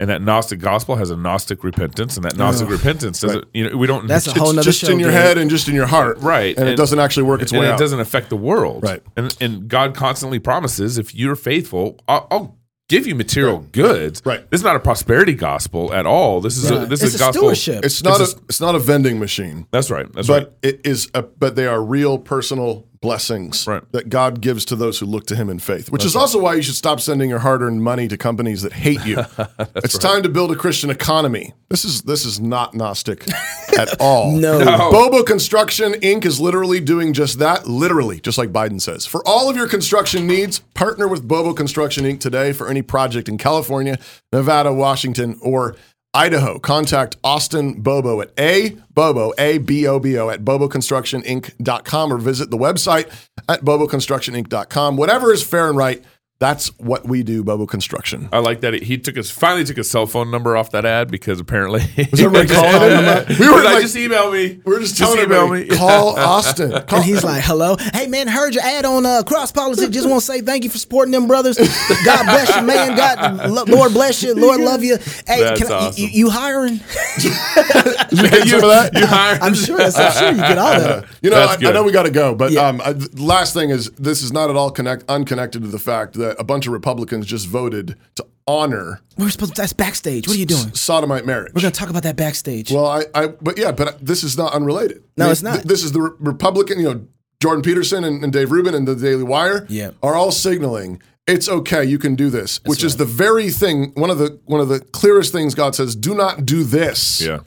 and 0.00 0.10
that 0.10 0.22
Gnostic 0.22 0.58
gospel 0.60 0.96
has 0.96 1.10
a 1.10 1.16
Gnostic 1.16 1.62
repentance, 1.64 2.16
and 2.16 2.24
that 2.24 2.36
Gnostic 2.36 2.68
repentance 2.68 3.20
doesn't. 3.20 3.44
You 3.54 3.70
know, 3.70 3.76
we 3.76 3.86
don't. 3.86 4.06
That's 4.06 4.26
a 4.26 4.30
it's- 4.30 4.42
whole 4.42 4.52
nother 4.52 4.64
just 4.64 4.80
show, 4.80 4.90
in 4.90 4.98
your 4.98 5.10
Gabe. 5.10 5.20
head 5.20 5.38
and 5.38 5.48
just 5.50 5.68
in 5.68 5.74
your 5.74 5.86
heart, 5.86 6.18
right, 6.18 6.56
And, 6.58 6.68
it 6.68 6.76
doesn't 6.76 6.98
actually 6.98 7.22
work 7.24 7.42
its 7.42 7.52
and 7.52 7.60
way 7.60 7.68
it 7.68 7.72
out. 7.72 7.78
doesn't 7.78 8.00
affect 8.00 8.28
the 8.30 8.36
world, 8.36 8.82
Right. 8.82 9.02
And 9.16 9.36
and 9.40 9.68
God 9.68 9.94
constantly 9.94 10.38
promises 10.38 10.98
if 10.98 11.14
you're 11.14 11.36
faithful, 11.36 11.98
I'll, 12.08 12.26
I'll 12.30 12.58
give 12.90 13.06
you 13.06 13.14
material 13.14 13.66
goods. 13.72 14.20
Right. 14.26 14.48
This 14.50 14.60
is 14.60 14.64
not 14.64 14.76
a 14.76 14.80
prosperity 14.80 15.32
gospel 15.32 15.90
at 15.94 16.04
all. 16.04 16.42
This 16.42 16.58
is 16.58 16.70
a, 16.70 16.84
this 16.84 17.02
It's 17.02 17.14
is 17.14 17.20
a 17.20 17.24
a 17.24 17.26
gospel. 17.28 17.40
stewardship. 17.54 17.82
It's 17.84 18.02
not 18.04 18.20
It's 18.20 18.34
a, 18.34 18.36
it's 18.50 18.60
not 18.60 18.74
a 18.74 18.78
vending 18.78 19.18
machine, 19.18 19.66
That's 19.70 19.90
right. 19.90 20.06
That's 20.12 20.28
right. 20.28 20.44
but 20.44 20.58
it 20.68 20.80
is. 20.84 21.08
A, 21.14 21.22
but 21.22 21.56
they 21.56 21.66
are 21.66 21.82
real 21.82 22.18
personal 22.18 22.86
blessings 23.04 23.66
Right. 23.66 23.82
that 23.92 24.08
God 24.08 24.40
gives 24.40 24.64
to 24.66 24.76
those 24.76 24.98
who 24.98 25.06
look 25.06 25.26
to 25.26 25.36
Him 25.36 25.48
in 25.48 25.58
faith. 25.58 25.90
Which 25.92 26.04
is 26.04 26.16
also 26.16 26.40
why 26.40 26.54
you 26.54 26.62
should 26.62 26.74
stop 26.74 27.00
sending 27.00 27.30
your 27.30 27.38
hard-earned 27.40 27.82
money 27.82 28.08
to 28.08 28.16
companies 28.16 28.62
that 28.62 28.72
hate 28.72 29.04
you. 29.04 29.18
it's 29.76 29.98
time 29.98 30.22
to 30.22 30.28
build 30.28 30.50
a 30.50 30.56
Christian 30.56 30.90
economy. 30.90 31.52
This 31.68 31.84
is 31.84 32.02
this 32.02 32.24
is 32.24 32.40
not 32.40 32.74
Gnostic 32.74 33.26
at 33.78 34.00
all. 34.00 34.32
No. 34.36 34.58
No. 34.58 34.90
Bobo 34.90 35.22
Construction 35.22 35.92
Inc. 35.94 36.24
is 36.24 36.40
literally 36.40 36.80
doing 36.80 37.12
just 37.12 37.38
that, 37.38 37.66
literally, 37.68 38.20
just 38.20 38.38
like 38.38 38.50
Biden 38.50 38.80
says. 38.80 39.06
For 39.06 39.26
all 39.26 39.48
of 39.50 39.56
your 39.56 39.68
construction 39.68 40.26
needs, 40.26 40.60
partner 40.74 41.06
with 41.06 41.26
Bobo 41.28 41.52
Construction 41.52 42.04
Inc. 42.04 42.20
today 42.20 42.52
for 42.52 42.68
any 42.68 42.82
project 42.82 43.28
in 43.28 43.38
California, 43.38 43.98
Nevada, 44.32 44.72
Washington, 44.72 45.38
or 45.42 45.76
Idaho. 46.14 46.58
Contact 46.58 47.16
Austin 47.24 47.82
Bobo 47.82 48.20
at 48.20 48.30
A 48.38 48.76
Bobo, 48.94 49.34
A 49.36 49.58
B 49.58 49.86
O 49.86 49.98
B 49.98 50.16
O, 50.16 50.30
at 50.30 50.44
boboconstructioninc.com 50.44 52.12
or 52.12 52.18
visit 52.18 52.50
the 52.50 52.56
website 52.56 53.12
at 53.48 53.62
boboconstructioninc.com. 53.62 54.96
Whatever 54.96 55.32
is 55.32 55.42
fair 55.42 55.68
and 55.68 55.76
right, 55.76 56.02
that's 56.44 56.68
what 56.78 57.06
we 57.08 57.22
do, 57.22 57.42
Bobo 57.42 57.64
Construction. 57.64 58.28
I 58.32 58.38
like 58.40 58.60
that 58.60 58.74
he 58.74 58.98
took 58.98 59.16
his 59.16 59.30
finally 59.30 59.64
took 59.64 59.78
his 59.78 59.90
cell 59.90 60.06
phone 60.06 60.30
number 60.30 60.56
off 60.58 60.70
that 60.72 60.84
ad 60.84 61.10
because 61.10 61.40
apparently 61.40 61.80
Was 62.10 62.20
everybody 62.20 62.48
calling 62.54 62.90
him? 62.90 63.24
we 63.30 63.36
We 63.38 63.46
were 63.48 63.54
were 63.56 63.62
like, 63.64 63.74
like- 63.74 63.82
just 63.82 63.96
email 63.96 64.30
me. 64.30 64.60
We're 64.64 64.80
just 64.80 64.96
Just 64.96 65.10
telling 65.14 65.24
email 65.26 65.44
everybody, 65.44 65.70
me. 65.70 65.76
call 65.78 66.18
Austin. 66.18 66.70
Call- 66.86 66.98
And 66.98 67.04
he's 67.04 67.24
like, 67.24 67.42
"Hello, 67.42 67.76
hey 67.94 68.06
man, 68.08 68.28
heard 68.28 68.54
your 68.54 68.62
ad 68.64 68.84
on 68.84 69.06
uh, 69.06 69.22
Cross 69.22 69.52
Politics. 69.52 69.88
Just 69.90 70.06
want 70.08 70.20
to 70.20 70.26
say 70.26 70.40
thank 70.42 70.64
you 70.64 70.70
for 70.70 70.76
supporting 70.78 71.12
them 71.12 71.26
brothers. 71.26 71.56
God 71.56 72.24
bless 72.24 72.54
you, 72.56 72.62
man. 72.62 72.94
God, 72.96 73.50
lo- 73.50 73.64
Lord 73.66 73.92
bless 73.92 74.22
you. 74.22 74.34
Lord 74.34 74.60
love 74.60 74.84
you. 74.84 74.96
Hey, 75.26 75.40
That's 75.40 75.62
can 75.62 75.72
I, 75.72 75.74
awesome. 75.76 76.02
you, 76.02 76.08
you 76.10 76.30
hiring? 76.30 76.80
Did 77.16 77.24
you 77.24 78.28
get 78.28 78.48
some 78.48 78.64
of 78.64 78.68
that? 78.70 78.90
You 78.94 79.06
hired. 79.06 79.40
I'm 79.40 79.54
sure. 79.54 79.80
I'm 79.80 79.90
sure 80.12 80.30
you 80.30 80.36
get 80.36 80.58
all 80.58 80.78
that. 80.78 81.06
You 81.22 81.30
know, 81.30 81.36
I, 81.38 81.54
I 81.54 81.72
know 81.72 81.82
we 81.82 81.92
got 81.92 82.04
to 82.04 82.10
go, 82.10 82.34
but 82.34 82.52
Yeah. 82.52 82.66
um, 82.68 82.80
I, 82.80 82.92
last 83.14 83.54
thing 83.54 83.70
is 83.70 83.90
this 83.92 84.22
is 84.22 84.32
not 84.32 84.50
at 84.50 84.56
all 84.56 84.70
connect 84.70 85.04
unconnected 85.08 85.62
to 85.62 85.68
the 85.68 85.78
fact 85.78 86.14
that 86.14 86.33
a 86.38 86.44
bunch 86.44 86.66
of 86.66 86.72
Republicans 86.72 87.26
just 87.26 87.46
voted 87.46 87.96
to 88.16 88.26
honor 88.46 89.00
We're 89.16 89.30
supposed. 89.30 89.54
To, 89.56 89.62
that's 89.62 89.72
backstage. 89.72 90.26
What 90.26 90.36
are 90.36 90.40
you 90.40 90.46
doing? 90.46 90.74
sodomite 90.74 91.24
marriage. 91.26 91.52
We're 91.54 91.62
gonna 91.62 91.72
talk 91.72 91.90
about 91.90 92.02
that 92.02 92.16
backstage. 92.16 92.70
well, 92.70 92.86
I, 92.86 93.04
I, 93.14 93.26
but 93.28 93.58
yeah, 93.58 93.72
but 93.72 94.04
this 94.04 94.22
is 94.22 94.36
not 94.36 94.52
unrelated. 94.52 95.02
No, 95.16 95.24
I 95.24 95.26
mean, 95.28 95.32
it's 95.32 95.42
not. 95.42 95.54
th- 95.54 95.64
this 95.66 95.82
is 95.82 95.92
the 95.92 96.00
Re- 96.02 96.10
Republican. 96.20 96.78
You 96.78 96.94
know, 96.94 97.06
Jordan 97.40 97.62
Peterson 97.62 98.04
and, 98.04 98.22
and 98.22 98.32
Dave 98.32 98.52
Rubin 98.52 98.74
and 98.74 98.86
the 98.86 98.94
Daily 98.94 99.22
Wire 99.24 99.66
Yeah. 99.68 99.90
are 100.02 100.14
all 100.14 100.30
signaling 100.32 101.00
it's 101.26 101.48
okay. 101.48 101.84
You 101.84 101.98
can 101.98 102.16
do 102.16 102.28
this, 102.28 102.60
which 102.66 102.84
is 102.84 102.96
the 102.96 103.04
very 103.06 103.50
thing. 103.50 103.92
One 103.94 104.10
of 104.10 104.18
the 104.18 104.38
one 104.44 104.60
of 104.60 104.68
the 104.68 104.80
clearest 104.80 105.32
things 105.32 105.54
God 105.54 105.74
says: 105.74 105.96
Do 105.96 106.14
not 106.14 106.44
do 106.44 106.64
this. 106.64 107.22
Yeah. 107.22 107.40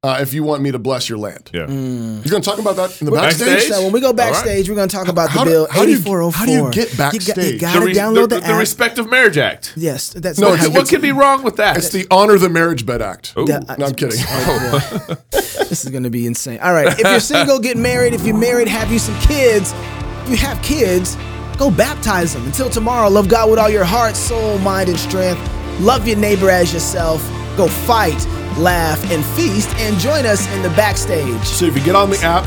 Uh, 0.00 0.18
if 0.20 0.32
you 0.32 0.44
want 0.44 0.62
me 0.62 0.70
to 0.70 0.78
bless 0.78 1.08
your 1.08 1.18
land. 1.18 1.50
Yeah. 1.52 1.62
Mm. 1.66 2.24
You're 2.24 2.30
going 2.30 2.40
to 2.40 2.48
talk 2.48 2.60
about 2.60 2.76
that 2.76 3.00
in 3.00 3.06
the 3.06 3.10
Backstage? 3.10 3.48
backstage. 3.48 3.72
So 3.72 3.82
when 3.82 3.90
we 3.90 4.00
go 4.00 4.06
All 4.08 4.12
right. 4.12 4.16
backstage, 4.32 4.68
we're 4.70 4.76
gonna 4.76 4.86
talk 4.86 5.08
about 5.08 5.28
How 5.28 5.42
the 5.42 5.50
bill 5.50 5.66
how 5.72 5.82
do 5.84 5.90
you- 5.90 5.96
8404. 5.96 6.30
how 6.38 6.46
do 6.46 6.52
you 6.52 6.70
get 6.70 6.92
You, 6.92 6.96
got, 6.96 7.12
backstage? 7.12 7.52
you 7.54 7.58
gotta 7.58 7.80
The, 7.80 7.86
re- 7.86 7.94
download 7.94 8.28
the, 8.28 8.38
the, 8.38 8.46
app. 8.46 8.60
Respect 8.60 8.98
of 9.00 9.10
Marriage 9.10 9.36
Act. 9.38 9.72
yes, 9.76 10.10
that's 10.10 10.38
No, 10.38 10.52
it's- 10.54 10.68
What, 10.68 10.72
you 10.74 10.80
what 10.82 10.88
could 10.88 11.02
be 11.02 11.10
wrong 11.10 11.42
with 11.42 11.56
that? 11.56 11.76
It's 11.78 11.88
the 11.88 12.06
Honor 12.12 12.38
the 12.38 12.48
Marriage 12.48 12.86
Bed 12.86 13.02
Act. 13.02 13.34
Ooh. 13.36 13.44
Yeah, 13.48 13.58
No, 13.76 13.86
I'm 13.86 13.94
kidding. 13.96 14.20
This 15.32 15.84
is 15.84 15.90
going 15.90 16.04
to 16.04 16.10
be 16.10 16.26
insane. 16.26 16.60
All 16.60 16.72
right. 16.72 16.86
If 16.96 17.00
you're 17.00 17.18
single, 17.18 17.58
get 17.58 17.76
married. 17.76 18.14
If 18.14 18.24
you're 18.24 18.36
married, 18.38 18.68
have 18.68 18.92
you 18.92 19.00
some 19.00 19.18
kids. 19.20 19.74
If 20.22 20.30
you 20.30 20.36
have 20.36 20.62
kids, 20.62 21.16
go 21.58 21.72
baptize 21.72 22.34
them. 22.34 22.46
Until 22.46 22.70
tomorrow, 22.70 23.08
love 23.08 23.28
God 23.28 23.50
with 23.50 23.58
all 23.58 23.68
your 23.68 23.84
heart, 23.84 24.14
soul, 24.14 24.58
mind, 24.60 24.88
and 24.88 24.98
strength. 24.98 25.40
Love 25.80 26.06
your 26.06 26.16
neighbor 26.16 26.48
as 26.50 26.72
yourself. 26.72 27.20
Go 27.56 27.66
fight, 27.66 28.16
laugh, 28.56 29.02
and 29.10 29.24
feast. 29.24 29.68
And 29.76 29.98
join 29.98 30.24
us 30.26 30.46
in 30.54 30.62
the 30.62 30.70
backstage. 30.70 31.42
So 31.44 31.66
if 31.66 31.76
you 31.76 31.82
get 31.84 31.94
on 31.94 32.10
the 32.10 32.18
app 32.18 32.44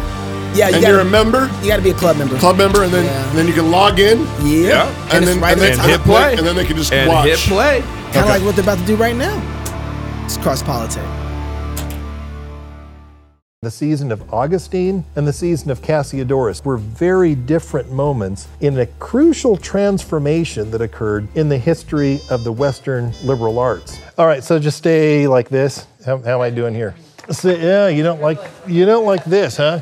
Yeah, 0.56 0.68
you 0.70 0.76
and 0.76 0.82
gotta, 0.82 0.88
you're 0.88 1.00
a 1.02 1.06
member, 1.06 1.50
you 1.62 1.68
gotta 1.68 1.82
be 1.82 1.92
a 1.92 1.94
club 1.94 2.18
member. 2.18 2.38
club 2.38 2.58
member, 2.58 2.84
and 2.84 2.92
then 2.94 3.06
Yeah. 3.06 3.30
and 3.30 3.38
then 3.38 3.48
you 3.48 3.54
can 3.54 3.72
log 3.72 4.00
in, 4.00 4.20
Yeah. 4.42 4.68
Yeah. 4.68 5.04
And, 5.06 5.14
and 5.14 5.28
then 5.28 5.40
right 5.42 5.54
and 5.54 5.62
at 5.62 5.78
then, 5.78 5.90
hit 5.90 5.98
top. 5.98 6.06
play. 6.06 6.36
and 6.38 6.46
then 6.48 6.56
they 6.56 6.66
can 6.66 6.76
just 6.78 6.92
and 6.92 7.10
watch. 7.10 7.28
hit 7.28 7.38
play. 7.40 7.82
Kind 8.12 8.26
of 8.26 8.30
like 8.30 8.42
what 8.44 8.56
they're 8.56 8.64
about 8.66 8.78
to 8.80 8.86
do 8.86 8.96
right 8.98 9.16
now. 9.16 9.42
It's 10.26 10.38
cross 10.38 10.62
politics. 10.62 11.06
The 13.64 13.70
season 13.70 14.12
of 14.12 14.34
Augustine 14.34 15.06
and 15.16 15.28
the 15.28 15.32
season 15.34 15.70
of 15.70 15.84
Cassiodorus 15.84 16.66
were 16.66 16.78
very 16.78 17.36
different 17.36 17.92
moments 17.92 18.48
in 18.60 18.80
a 18.80 18.88
crucial 18.88 19.56
transformation 19.56 20.72
that 20.72 20.82
occurred 20.82 21.28
in 21.36 21.48
the 21.48 21.60
history 21.60 22.22
of 22.32 22.44
the 22.44 22.52
Western 22.52 23.14
liberal 23.24 23.60
arts. 23.60 24.00
All 24.18 24.26
right, 24.26 24.44
so 24.44 24.58
just 24.58 24.80
stay 24.80 25.28
like 25.28 25.50
this. 25.50 25.86
How, 26.06 26.18
how 26.18 26.36
am 26.36 26.42
I 26.42 26.50
doing 26.50 26.74
here? 26.74 26.96
So, 27.30 27.52
yeah, 27.52 27.88
you 27.88 28.02
don't 28.02 28.22
like 28.22 28.40
you 28.68 28.86
don't 28.86 29.06
like 29.06 29.24
this, 29.24 29.58
huh? 29.58 29.82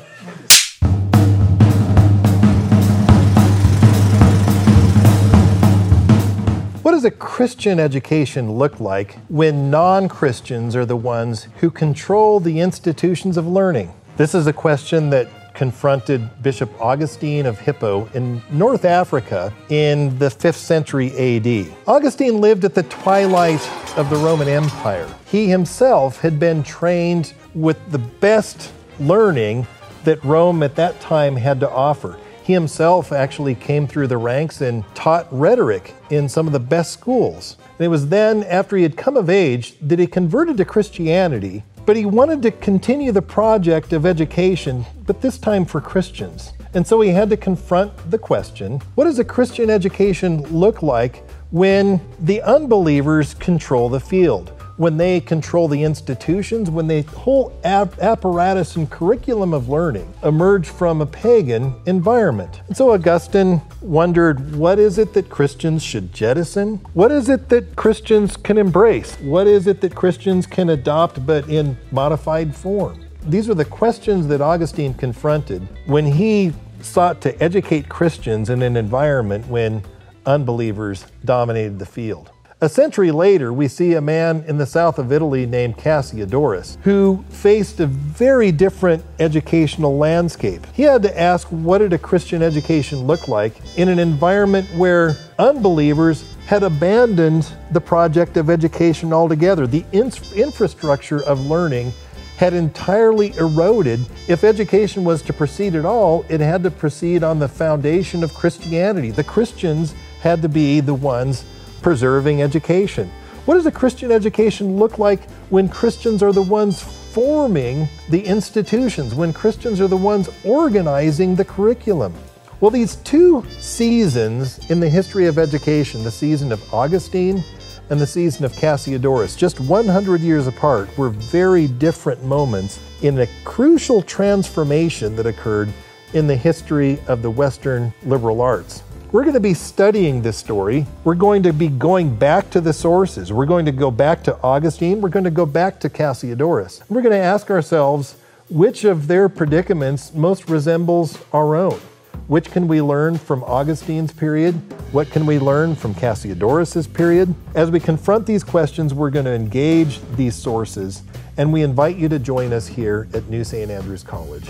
What 6.81 6.91
does 6.91 7.05
a 7.05 7.11
Christian 7.11 7.79
education 7.79 8.51
look 8.51 8.81
like 8.81 9.17
when 9.29 9.71
non 9.71 10.09
Christians 10.09 10.75
are 10.75 10.85
the 10.85 10.97
ones 10.97 11.47
who 11.59 11.71
control 11.71 12.41
the 12.41 12.59
institutions 12.59 13.37
of 13.37 13.47
learning? 13.47 13.93
This 14.17 14.35
is 14.35 14.47
a 14.47 14.53
question 14.53 15.09
that 15.11 15.29
confronted 15.53 16.29
Bishop 16.43 16.69
Augustine 16.81 17.45
of 17.45 17.59
Hippo 17.59 18.09
in 18.13 18.41
North 18.51 18.83
Africa 18.83 19.53
in 19.69 20.17
the 20.19 20.27
5th 20.27 20.55
century 20.55 21.11
AD. 21.17 21.73
Augustine 21.87 22.41
lived 22.41 22.65
at 22.65 22.75
the 22.75 22.83
twilight 22.83 23.65
of 23.97 24.09
the 24.09 24.17
Roman 24.17 24.49
Empire. 24.49 25.07
He 25.29 25.47
himself 25.47 26.21
had 26.21 26.39
been 26.39 26.63
trained 26.63 27.33
with 27.53 27.77
the 27.91 27.99
best 27.99 28.71
learning 28.99 29.67
that 30.03 30.23
Rome 30.23 30.63
at 30.63 30.75
that 30.77 30.99
time 31.01 31.35
had 31.35 31.59
to 31.59 31.69
offer. 31.69 32.17
He 32.41 32.53
himself 32.53 33.11
actually 33.11 33.53
came 33.53 33.85
through 33.85 34.07
the 34.07 34.17
ranks 34.17 34.61
and 34.61 34.83
taught 34.95 35.27
rhetoric 35.31 35.93
in 36.09 36.27
some 36.27 36.47
of 36.47 36.53
the 36.53 36.59
best 36.59 36.93
schools. 36.93 37.57
And 37.77 37.85
it 37.85 37.89
was 37.89 38.07
then, 38.07 38.43
after 38.45 38.75
he 38.75 38.81
had 38.81 38.97
come 38.97 39.15
of 39.15 39.29
age, 39.29 39.75
that 39.81 39.99
he 39.99 40.07
converted 40.07 40.57
to 40.57 40.65
Christianity, 40.65 41.63
but 41.85 41.95
he 41.95 42.07
wanted 42.07 42.41
to 42.41 42.51
continue 42.51 43.11
the 43.11 43.21
project 43.21 43.93
of 43.93 44.07
education, 44.07 44.83
but 45.05 45.21
this 45.21 45.37
time 45.37 45.63
for 45.63 45.79
Christians. 45.79 46.53
And 46.73 46.87
so 46.87 47.01
he 47.01 47.09
had 47.09 47.29
to 47.29 47.37
confront 47.37 47.91
the 48.09 48.17
question 48.17 48.81
what 48.95 49.05
does 49.05 49.19
a 49.19 49.23
Christian 49.23 49.69
education 49.69 50.41
look 50.45 50.81
like 50.81 51.23
when 51.51 52.01
the 52.19 52.41
unbelievers 52.41 53.35
control 53.35 53.89
the 53.89 53.99
field? 53.99 54.58
When 54.79 54.95
they 54.95 55.19
control 55.19 55.67
the 55.67 55.83
institutions, 55.83 56.69
when 56.69 56.87
the 56.87 57.01
whole 57.01 57.51
ap- 57.65 57.99
apparatus 57.99 58.77
and 58.77 58.89
curriculum 58.89 59.53
of 59.53 59.67
learning 59.67 60.13
emerge 60.23 60.69
from 60.69 61.01
a 61.01 61.05
pagan 61.05 61.75
environment. 61.85 62.61
And 62.69 62.77
so 62.77 62.93
Augustine 62.93 63.61
wondered 63.81 64.55
what 64.55 64.79
is 64.79 64.97
it 64.97 65.13
that 65.15 65.29
Christians 65.29 65.83
should 65.83 66.13
jettison? 66.13 66.77
What 66.93 67.11
is 67.11 67.27
it 67.27 67.49
that 67.49 67.75
Christians 67.75 68.37
can 68.37 68.57
embrace? 68.57 69.17
What 69.19 69.47
is 69.47 69.67
it 69.67 69.81
that 69.81 69.95
Christians 69.95 70.47
can 70.47 70.69
adopt 70.69 71.25
but 71.25 71.49
in 71.49 71.75
modified 71.91 72.55
form? 72.55 73.05
These 73.23 73.49
are 73.49 73.55
the 73.55 73.65
questions 73.65 74.27
that 74.27 74.39
Augustine 74.39 74.93
confronted 74.93 75.67
when 75.87 76.05
he 76.05 76.53
sought 76.81 77.19
to 77.23 77.43
educate 77.43 77.89
Christians 77.89 78.49
in 78.49 78.61
an 78.61 78.77
environment 78.77 79.45
when 79.47 79.83
unbelievers 80.25 81.05
dominated 81.25 81.79
the 81.79 81.85
field. 81.85 82.31
A 82.61 82.67
century 82.67 83.09
later, 83.11 83.53
we 83.53 83.69
see 83.69 83.93
a 83.93 84.01
man 84.01 84.43
in 84.45 84.57
the 84.57 84.65
south 84.65 84.99
of 84.99 85.13
Italy 85.13 85.45
named 85.45 85.77
Cassiodorus 85.77 86.77
who 86.81 87.23
faced 87.29 87.79
a 87.79 87.87
very 87.87 88.51
different 88.51 89.01
educational 89.17 89.97
landscape. 89.97 90.67
He 90.73 90.83
had 90.83 91.01
to 91.03 91.17
ask 91.17 91.47
what 91.47 91.77
did 91.77 91.93
a 91.93 91.97
Christian 91.97 92.41
education 92.41 93.07
look 93.07 93.29
like 93.29 93.53
in 93.77 93.87
an 93.87 93.97
environment 93.97 94.67
where 94.75 95.15
unbelievers 95.37 96.35
had 96.47 96.63
abandoned 96.63 97.49
the 97.71 97.79
project 97.79 98.35
of 98.35 98.49
education 98.49 99.13
altogether. 99.13 99.65
The 99.65 99.85
in- 99.93 100.11
infrastructure 100.35 101.23
of 101.23 101.45
learning 101.45 101.93
had 102.35 102.53
entirely 102.53 103.33
eroded. 103.37 104.01
If 104.27 104.43
education 104.43 105.05
was 105.05 105.21
to 105.21 105.31
proceed 105.31 105.75
at 105.75 105.85
all, 105.85 106.25
it 106.27 106.41
had 106.41 106.63
to 106.63 106.71
proceed 106.71 107.23
on 107.23 107.39
the 107.39 107.47
foundation 107.47 108.21
of 108.21 108.33
Christianity. 108.33 109.11
The 109.11 109.23
Christians 109.23 109.95
had 110.19 110.41
to 110.41 110.49
be 110.49 110.81
the 110.81 110.93
ones 110.93 111.45
preserving 111.81 112.41
education. 112.41 113.11
What 113.45 113.55
does 113.55 113.65
a 113.65 113.71
Christian 113.71 114.11
education 114.11 114.77
look 114.77 114.99
like 114.99 115.29
when 115.49 115.69
Christians 115.69 116.21
are 116.21 116.31
the 116.31 116.41
ones 116.41 116.81
forming 116.81 117.87
the 118.09 118.23
institutions, 118.23 119.15
when 119.15 119.33
Christians 119.33 119.81
are 119.81 119.87
the 119.87 119.97
ones 119.97 120.29
organizing 120.45 121.35
the 121.35 121.45
curriculum? 121.45 122.13
Well, 122.59 122.71
these 122.71 122.97
two 122.97 123.45
seasons 123.59 124.69
in 124.69 124.79
the 124.79 124.89
history 124.89 125.25
of 125.27 125.39
education, 125.39 126.03
the 126.03 126.11
season 126.11 126.51
of 126.51 126.73
Augustine 126.73 127.43
and 127.89 127.99
the 127.99 128.05
season 128.05 128.45
of 128.45 128.51
Cassiodorus, 128.53 129.37
just 129.37 129.59
100 129.59 130.21
years 130.21 130.45
apart, 130.45 130.95
were 130.97 131.09
very 131.09 131.67
different 131.67 132.23
moments 132.23 132.79
in 133.01 133.17
a 133.19 133.27
crucial 133.45 134.01
transformation 134.01 135.15
that 135.15 135.25
occurred 135.25 135.73
in 136.13 136.27
the 136.27 136.35
history 136.35 136.99
of 137.07 137.21
the 137.21 137.31
Western 137.31 137.93
liberal 138.03 138.41
arts. 138.41 138.83
We're 139.11 139.23
going 139.23 139.33
to 139.33 139.39
be 139.39 139.55
studying 139.55 140.21
this 140.21 140.37
story. 140.37 140.85
We're 141.03 141.15
going 141.15 141.41
to 141.41 141.51
be 141.51 141.67
going 141.67 142.15
back 142.15 142.51
to 142.51 142.61
the 142.61 142.73
sources. 142.73 143.33
We're 143.33 143.47
going 143.47 143.65
to 143.65 143.71
go 143.71 143.89
back 143.89 144.23
to 144.25 144.39
Augustine. 144.43 145.01
We're 145.01 145.09
going 145.09 145.25
to 145.25 145.31
go 145.31 145.47
back 145.47 145.79
to 145.79 145.89
Cassiodorus. 145.89 146.87
We're 146.89 147.01
going 147.01 147.13
to 147.13 147.17
ask 147.17 147.49
ourselves 147.49 148.17
which 148.51 148.83
of 148.83 149.07
their 149.07 149.27
predicaments 149.27 150.13
most 150.13 150.47
resembles 150.47 151.17
our 151.33 151.55
own. 151.55 151.79
Which 152.27 152.51
can 152.51 152.67
we 152.67 152.83
learn 152.83 153.17
from 153.17 153.43
Augustine's 153.45 154.13
period? 154.13 154.53
What 154.93 155.09
can 155.09 155.25
we 155.25 155.39
learn 155.39 155.75
from 155.75 155.95
Cassiodorus's 155.95 156.85
period? 156.85 157.33
As 157.55 157.71
we 157.71 157.79
confront 157.79 158.27
these 158.27 158.43
questions, 158.43 158.93
we're 158.93 159.09
going 159.09 159.25
to 159.25 159.33
engage 159.33 160.01
these 160.17 160.35
sources, 160.35 161.01
and 161.37 161.51
we 161.51 161.63
invite 161.63 161.95
you 161.95 162.09
to 162.09 162.19
join 162.19 162.53
us 162.53 162.67
here 162.67 163.07
at 163.15 163.27
New 163.27 163.43
St. 163.43 163.71
Andrews 163.71 164.03
College. 164.03 164.45